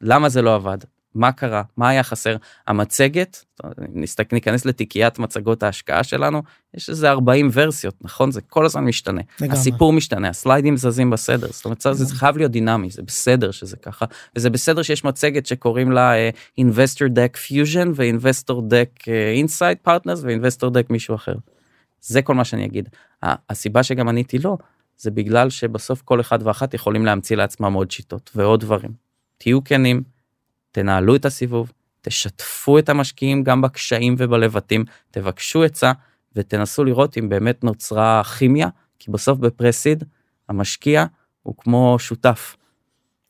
[0.00, 0.78] למה זה לא עבד?
[1.14, 1.62] מה קרה?
[1.76, 2.36] מה היה חסר?
[2.66, 3.44] המצגת,
[3.78, 6.42] נסתכל, ניכנס לתיקיית מצגות ההשקעה שלנו,
[6.74, 8.30] יש איזה 40 ורסיות, נכון?
[8.30, 9.20] זה כל הזמן משתנה.
[9.40, 9.58] לגמרי.
[9.58, 14.06] הסיפור משתנה, הסליידים זזים בסדר, זאת אומרת, זה חייב להיות דינמי, זה בסדר שזה ככה,
[14.36, 20.18] וזה בסדר שיש מצגת שקוראים לה uh, Investor Deck Fusion ו-Investor Deck uh, Insight Partners
[20.22, 21.34] ו-Investor Deck מישהו אחר.
[22.02, 22.88] זה כל מה שאני אגיד.
[23.22, 24.56] הסיבה שגם עניתי לא,
[24.98, 28.90] זה בגלל שבסוף כל אחד ואחת יכולים להמציא לעצמם עוד שיטות ועוד דברים.
[29.38, 30.02] תהיו כנים,
[30.72, 31.72] תנהלו את הסיבוב,
[32.02, 35.92] תשתפו את המשקיעים גם בקשיים ובלבטים, תבקשו עצה
[36.36, 40.04] ותנסו לראות אם באמת נוצרה כימיה, כי בסוף בפרסיד
[40.48, 41.04] המשקיע
[41.42, 42.56] הוא כמו שותף.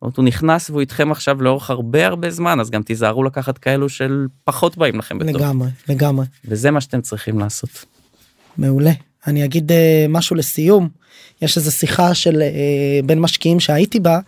[0.04, 3.88] זאת הוא נכנס והוא איתכם עכשיו לאורך הרבה הרבה זמן אז גם תיזהרו לקחת כאלו
[3.88, 5.36] של פחות באים לכם בטוב.
[5.36, 6.26] לגמרי לגמרי.
[6.44, 7.84] וזה מה שאתם צריכים לעשות.
[8.58, 8.92] מעולה.
[9.26, 9.74] אני אגיד uh,
[10.08, 10.88] משהו לסיום.
[11.42, 14.18] יש איזה שיחה של uh, בין משקיעים שהייתי בה,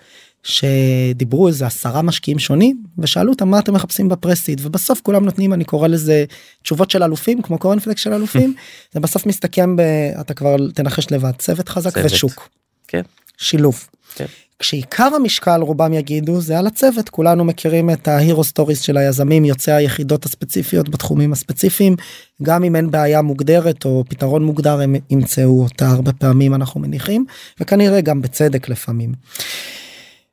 [0.45, 5.53] שדיברו איזה עשרה משקיעים שונים ושאלו אותם מה אתם מחפשים ב pre-seed ובסוף כולם נותנים
[5.53, 6.25] אני קורא לזה
[6.63, 8.55] תשובות של אלופים כמו קורנפלקס של אלופים
[8.93, 9.81] זה בסוף מסתכם ב...
[10.21, 12.13] אתה כבר תנחש לבד צוות חזק צוות.
[12.13, 12.49] ושוק.
[12.89, 13.03] כן.
[13.39, 13.89] שילוב.
[14.15, 14.27] כן.
[14.59, 19.45] כשעיקר המשקל רובם יגידו זה על הצוות כולנו מכירים את ה hero stories של היזמים
[19.45, 21.97] יוצאי היחידות הספציפיות בתחומים הספציפיים
[22.43, 27.25] גם אם אין בעיה מוגדרת או פתרון מוגדר הם ימצאו אותה הרבה פעמים אנחנו מניחים
[27.61, 29.13] וכנראה גם בצדק לפעמים.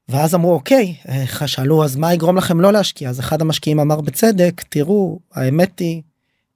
[0.10, 0.96] ואז אמרו אוקיי
[1.46, 6.02] שאלו אז מה יגרום לכם לא להשקיע אז אחד המשקיעים אמר בצדק תראו האמת היא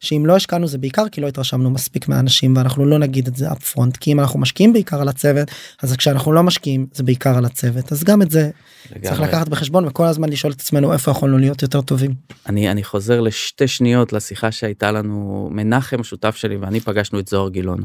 [0.06, 3.51] שאם לא השקענו זה בעיקר כי לא התרשמנו מספיק מהאנשים ואנחנו לא נגיד את זה
[3.51, 5.51] אפ פרונט כי אם אנחנו משקיעים בעיקר על הצוות
[5.82, 8.49] אז כשאנחנו לא משקיעים זה בעיקר על הצוות אז גם את זה
[8.91, 9.10] לגמרי.
[9.10, 12.14] צריך לקחת בחשבון וכל הזמן לשאול את עצמנו איפה יכולנו להיות יותר טובים.
[12.49, 17.49] אני אני חוזר לשתי שניות לשיחה שהייתה לנו מנחם שותף שלי ואני פגשנו את זוהר
[17.49, 17.84] גילון.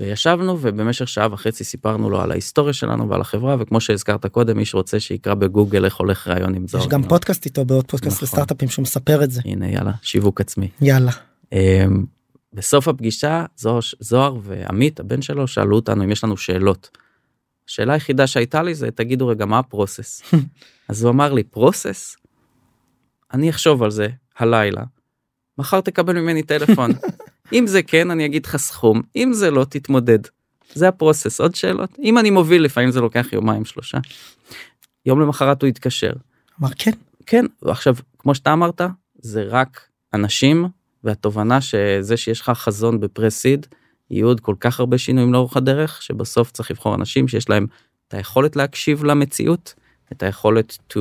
[0.00, 4.64] וישבנו ובמשך שעה וחצי סיפרנו לו על ההיסטוריה שלנו ועל החברה וכמו שהזכרת קודם מי
[4.64, 6.84] שרוצה שיקרא בגוגל איך הולך ראיון עם זוהר.
[6.84, 8.26] יש גם פודקאסט איתו בעוד פודקאסט נכון.
[8.26, 9.40] לסטארט-אפים שהוא מספר את זה.
[9.44, 10.68] הנה יאללה שיווק עצמי.
[10.80, 11.12] יאללה.
[11.52, 12.04] אמ,
[12.52, 16.90] בסוף הפגישה זוהר, זוהר ועמית הבן שלו שאלו אותנו אם יש לנו שאלות.
[17.68, 20.22] השאלה היחידה שהייתה לי זה תגידו רגע מה הפרוסס.
[20.88, 22.16] אז הוא אמר לי פרוסס?
[23.32, 24.82] אני אחשוב על זה הלילה.
[25.58, 26.90] מחר תקבל ממני טלפון.
[27.52, 30.18] אם זה כן אני אגיד לך סכום אם זה לא תתמודד.
[30.74, 33.98] זה הפרוסס עוד שאלות אם אני מוביל לפעמים זה לוקח יומיים שלושה.
[35.06, 36.12] יום למחרת הוא התקשר.
[36.60, 36.90] אמר כן.
[37.26, 38.80] כן עכשיו כמו שאתה אמרת
[39.18, 39.80] זה רק
[40.14, 40.66] אנשים
[41.04, 43.66] והתובנה שזה שיש לך חזון בפרסיד
[44.10, 47.66] יהיו עוד כל כך הרבה שינויים לאורך הדרך שבסוף צריך לבחור אנשים שיש להם
[48.08, 49.74] את היכולת להקשיב למציאות
[50.12, 50.98] את היכולת to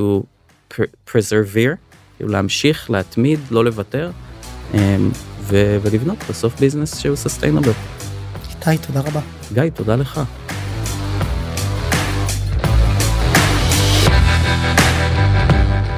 [1.09, 1.57] preserve
[2.19, 4.11] להמשיך להתמיד לא לוותר.
[5.47, 7.71] ו- ולבנות בסוף ביזנס שהוא סוסטיינבל.
[8.49, 9.19] איתי, תודה רבה.
[9.53, 10.21] גיא, תודה לך.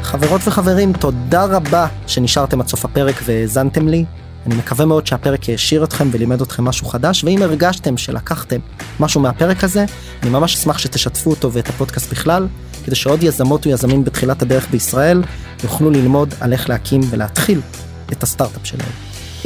[0.02, 4.06] חברות וחברים, תודה רבה שנשארתם עד סוף הפרק והאזנתם לי.
[4.46, 8.60] אני מקווה מאוד שהפרק העשיר אתכם ולימד אתכם משהו חדש, ואם הרגשתם שלקחתם
[9.00, 9.86] משהו מהפרק הזה,
[10.24, 12.48] אני ממש אשמח שתשתפו אותו ואת הפודקאסט בכלל,
[12.86, 15.24] כדי שעוד יזמות ויזמים בתחילת הדרך בישראל
[15.64, 17.62] יוכלו ללמוד על איך להקים ולהתחיל
[18.12, 19.07] את הסטארט-אפ שלהם.